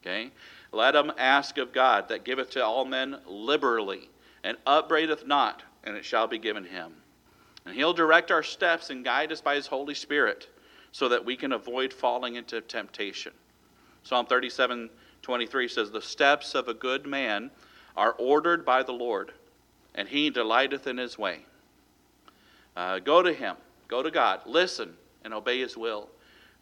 Okay? 0.00 0.30
Let 0.72 0.94
him 0.94 1.12
ask 1.18 1.58
of 1.58 1.72
God 1.72 2.08
that 2.08 2.24
giveth 2.24 2.50
to 2.50 2.64
all 2.64 2.84
men 2.84 3.18
liberally, 3.26 4.08
and 4.42 4.56
upbraideth 4.66 5.26
not, 5.26 5.62
and 5.82 5.96
it 5.96 6.04
shall 6.04 6.26
be 6.26 6.38
given 6.38 6.64
him. 6.64 6.92
And 7.66 7.74
he'll 7.74 7.92
direct 7.92 8.30
our 8.30 8.42
steps 8.42 8.90
and 8.90 9.04
guide 9.04 9.32
us 9.32 9.40
by 9.40 9.54
his 9.54 9.66
Holy 9.66 9.94
Spirit 9.94 10.48
so 10.92 11.08
that 11.08 11.24
we 11.24 11.36
can 11.36 11.52
avoid 11.52 11.92
falling 11.92 12.36
into 12.36 12.60
temptation. 12.60 13.32
Psalm 14.04 14.26
37 14.26 14.90
23 15.22 15.68
says, 15.68 15.90
The 15.90 16.02
steps 16.02 16.54
of 16.54 16.68
a 16.68 16.74
good 16.74 17.06
man 17.06 17.50
are 17.96 18.14
ordered 18.18 18.64
by 18.64 18.82
the 18.82 18.92
Lord, 18.92 19.32
and 19.94 20.06
he 20.06 20.28
delighteth 20.28 20.86
in 20.86 20.98
his 20.98 21.18
way. 21.18 21.40
Uh, 22.76 22.98
go 22.98 23.22
to 23.22 23.32
him, 23.32 23.56
go 23.88 24.02
to 24.02 24.10
God, 24.10 24.40
listen, 24.44 24.94
and 25.24 25.32
obey 25.32 25.60
his 25.60 25.76
will. 25.76 26.10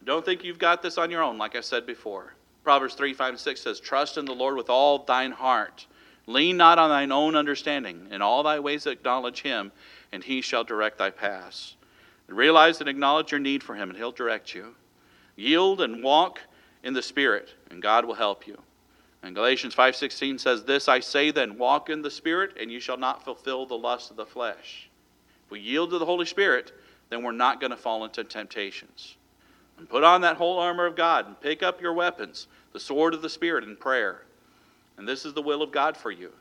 Don't 0.05 0.25
think 0.25 0.45
you've 0.45 0.59
got 0.59 0.83
this 0.83 0.99
on 0.99 1.11
your 1.11 1.23
own, 1.23 1.39
like 1.39 1.57
I 1.57 1.61
said 1.61 1.87
before. 1.87 2.35
Proverbs 2.63 2.95
3 2.95 3.13
5 3.13 3.31
and 3.31 3.39
6 3.39 3.61
says, 3.61 3.81
Trust 3.81 4.19
in 4.19 4.25
the 4.25 4.33
Lord 4.33 4.57
with 4.57 4.71
all 4.71 4.99
thine 4.99 5.33
heart. 5.33 5.87
Lean 6.27 6.57
not 6.57 6.79
on 6.79 6.89
thine 6.89 7.11
own 7.11 7.35
understanding. 7.35 8.07
In 8.13 8.23
all 8.23 8.45
thy 8.45 8.61
ways 8.61 8.87
acknowledge 8.87 9.43
him, 9.43 9.73
and 10.13 10.23
he 10.23 10.41
shall 10.41 10.63
direct 10.63 10.99
thy 10.99 11.11
paths. 11.11 11.75
Realize 12.29 12.79
and 12.81 12.89
acknowledge 12.89 13.33
your 13.33 13.41
need 13.41 13.63
for 13.63 13.75
him, 13.75 13.91
and 13.91 13.99
he'll 13.99 14.13
direct 14.13 14.55
you. 14.55 14.77
Yield 15.35 15.81
and 15.81 16.05
walk 16.05 16.41
in 16.83 16.95
the 16.95 17.03
Spirit, 17.03 17.55
and 17.71 17.83
God 17.83 18.05
will 18.05 18.15
help 18.15 18.47
you. 18.47 18.61
And 19.23 19.35
Galatians 19.35 19.75
5:16 19.75 20.39
says, 20.39 20.65
"This 20.65 20.89
I 20.89 21.01
say 21.01 21.31
then, 21.31 21.57
walk 21.57 21.89
in 21.89 22.03
the 22.03 22.11
Spirit, 22.11 22.57
and 22.59 22.73
you 22.73 22.81
shall 22.81 22.97
not 22.97 23.25
fulfill 23.25 23.67
the 23.67 23.79
lust 23.79 24.11
of 24.11 24.17
the 24.17 24.27
flesh." 24.27 24.89
If 25.45 25.51
we 25.51 25.61
yield 25.61 25.91
to 25.91 25.99
the 25.99 26.07
Holy 26.07 26.27
Spirit, 26.27 26.73
then 27.09 27.23
we're 27.23 27.33
not 27.33 27.61
going 27.61 27.71
to 27.71 27.77
fall 27.77 28.05
into 28.05 28.25
temptations. 28.25 29.17
And 29.79 29.89
put 29.89 30.05
on 30.05 30.21
that 30.23 30.37
whole 30.37 30.59
armor 30.59 30.87
of 30.87 30.97
God 30.97 31.27
and 31.27 31.41
pick 31.41 31.63
up 31.63 31.81
your 31.81 31.93
weapons, 31.93 32.49
the 32.73 32.81
sword 32.81 33.15
of 33.15 33.23
the 33.23 33.29
Spirit 33.29 33.65
in 33.65 33.77
prayer. 33.77 34.25
And 34.97 35.09
this 35.09 35.25
is 35.25 35.35
the 35.35 35.43
will 35.43 35.63
of 35.63 35.73
God 35.73 35.97
for 35.97 36.11
you. 36.11 36.33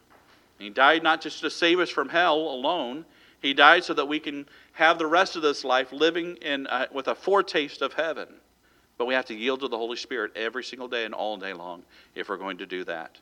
And 0.58 0.68
he 0.68 0.70
died 0.70 1.04
not 1.04 1.22
just 1.22 1.42
to 1.42 1.50
save 1.50 1.80
us 1.80 1.90
from 1.90 2.10
hell 2.10 2.38
alone, 2.38 3.06
he 3.42 3.54
died 3.54 3.84
so 3.84 3.94
that 3.96 4.08
we 4.08 4.20
can 4.20 4.48
have 4.74 5.00
the 5.00 5.08
rest 5.08 5.36
of 5.36 5.42
this 5.42 5.64
life 5.64 5.92
living 5.92 6.36
in, 6.38 6.68
uh, 6.68 6.88
with 6.92 7.08
a 7.08 7.16
foretaste 7.16 7.82
of 7.82 7.94
heaven. 7.94 8.28
But 8.98 9.06
we 9.06 9.14
have 9.14 9.26
to 9.26 9.36
yield 9.36 9.62
to 9.62 9.68
the 9.68 9.78
Holy 9.78 9.98
Spirit 9.98 10.32
every 10.36 10.64
single 10.64 10.88
day 10.88 11.06
and 11.06 11.14
all 11.14 11.38
day 11.38 11.54
long 11.54 11.84
if 12.16 12.30
we're 12.30 12.38
going 12.38 12.58
to 12.58 12.66
do 12.66 12.84
that. 12.86 13.18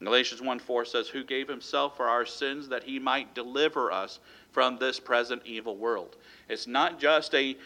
Galatians 0.00 0.42
1 0.42 0.58
4 0.58 0.84
says, 0.84 1.08
Who 1.08 1.24
gave 1.24 1.48
himself 1.48 1.96
for 1.96 2.06
our 2.06 2.26
sins 2.26 2.68
that 2.68 2.84
he 2.84 2.98
might 2.98 3.34
deliver 3.34 3.90
us 3.90 4.20
from 4.56 4.78
this 4.78 4.98
present 4.98 5.42
evil 5.44 5.76
world. 5.76 6.16
It's 6.48 6.66
not 6.66 6.98
just 6.98 7.34
a 7.34 7.56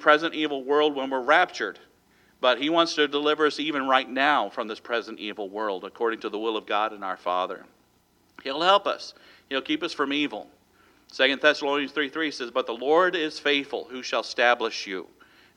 present 0.00 0.34
evil 0.34 0.64
world 0.64 0.96
when 0.96 1.08
we're 1.08 1.22
raptured, 1.22 1.78
but 2.40 2.60
He 2.60 2.68
wants 2.70 2.96
to 2.96 3.06
deliver 3.06 3.46
us 3.46 3.60
even 3.60 3.86
right 3.86 4.10
now 4.10 4.48
from 4.48 4.66
this 4.66 4.80
present 4.80 5.20
evil 5.20 5.48
world, 5.48 5.84
according 5.84 6.18
to 6.22 6.28
the 6.28 6.40
will 6.40 6.56
of 6.56 6.66
God 6.66 6.92
and 6.92 7.04
our 7.04 7.16
Father. 7.16 7.64
He'll 8.42 8.62
help 8.62 8.88
us, 8.88 9.14
He'll 9.48 9.62
keep 9.62 9.84
us 9.84 9.92
from 9.92 10.12
evil. 10.12 10.48
2 11.12 11.36
Thessalonians 11.36 11.92
3 11.92 12.08
3 12.08 12.30
says, 12.32 12.50
But 12.50 12.66
the 12.66 12.72
Lord 12.72 13.14
is 13.14 13.38
faithful, 13.38 13.86
who 13.88 14.02
shall 14.02 14.22
establish 14.22 14.88
you 14.88 15.06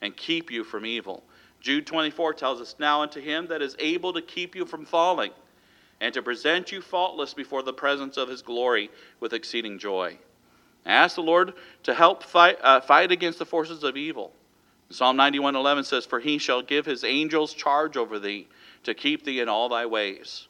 and 0.03 0.15
keep 0.15 0.51
you 0.51 0.63
from 0.63 0.85
evil. 0.85 1.23
Jude 1.63 1.87
24 1.87 2.33
tells 2.33 2.59
us, 2.59 2.75
Now 2.77 3.01
unto 3.01 3.21
him 3.21 3.47
that 3.47 3.61
is 3.61 3.75
able 3.79 4.11
to 4.13 4.21
keep 4.21 4.53
you 4.53 4.65
from 4.65 4.85
falling, 4.85 5.31
and 6.01 6.13
to 6.13 6.21
present 6.21 6.73
you 6.73 6.81
faultless 6.81 7.33
before 7.33 7.63
the 7.63 7.73
presence 7.73 8.17
of 8.17 8.27
his 8.27 8.41
glory 8.41 8.91
with 9.21 9.33
exceeding 9.33 9.79
joy. 9.79 10.17
Ask 10.85 11.15
the 11.15 11.21
Lord 11.21 11.53
to 11.83 11.93
help 11.93 12.21
fight, 12.21 12.57
uh, 12.61 12.81
fight 12.81 13.13
against 13.13 13.39
the 13.39 13.45
forces 13.45 13.83
of 13.83 13.95
evil. 13.95 14.33
Psalm 14.89 15.15
91:11 15.15 15.85
says, 15.85 16.05
"For 16.05 16.19
he 16.19 16.37
shall 16.37 16.61
give 16.61 16.85
his 16.85 17.05
angels 17.05 17.53
charge 17.53 17.95
over 17.95 18.19
thee 18.19 18.47
to 18.83 18.93
keep 18.93 19.23
thee 19.23 19.39
in 19.39 19.47
all 19.47 19.69
thy 19.69 19.85
ways." 19.85 20.49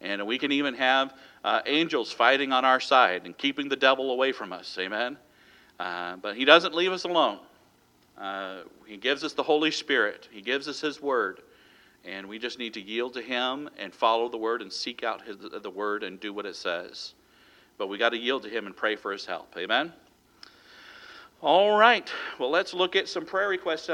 And 0.00 0.26
we 0.26 0.38
can 0.38 0.52
even 0.52 0.74
have 0.74 1.14
uh, 1.44 1.60
angels 1.66 2.10
fighting 2.10 2.52
on 2.52 2.64
our 2.64 2.80
side 2.80 3.26
and 3.26 3.36
keeping 3.36 3.68
the 3.68 3.76
devil 3.76 4.10
away 4.10 4.32
from 4.32 4.52
us. 4.52 4.76
Amen. 4.78 5.18
Uh, 5.78 6.16
but 6.16 6.36
he 6.36 6.46
doesn't 6.46 6.74
leave 6.74 6.92
us 6.92 7.04
alone. 7.04 7.38
Uh, 8.18 8.60
he 8.86 8.96
gives 8.96 9.24
us 9.24 9.32
the 9.32 9.42
Holy 9.42 9.70
Spirit. 9.70 10.28
He 10.30 10.40
gives 10.40 10.68
us 10.68 10.80
His 10.80 11.00
Word, 11.00 11.40
and 12.04 12.26
we 12.26 12.38
just 12.38 12.58
need 12.58 12.74
to 12.74 12.80
yield 12.80 13.14
to 13.14 13.22
Him 13.22 13.68
and 13.78 13.94
follow 13.94 14.28
the 14.28 14.38
Word 14.38 14.62
and 14.62 14.72
seek 14.72 15.02
out 15.02 15.22
his, 15.22 15.36
the 15.38 15.70
Word 15.70 16.02
and 16.02 16.18
do 16.18 16.32
what 16.32 16.46
it 16.46 16.56
says. 16.56 17.14
But 17.78 17.88
we 17.88 17.98
got 17.98 18.10
to 18.10 18.18
yield 18.18 18.42
to 18.44 18.48
Him 18.48 18.66
and 18.66 18.74
pray 18.74 18.96
for 18.96 19.12
His 19.12 19.26
help. 19.26 19.54
Amen. 19.56 19.92
All 21.42 21.76
right. 21.76 22.10
Well, 22.38 22.50
let's 22.50 22.72
look 22.72 22.96
at 22.96 23.08
some 23.08 23.26
prayer 23.26 23.48
requests. 23.48 23.90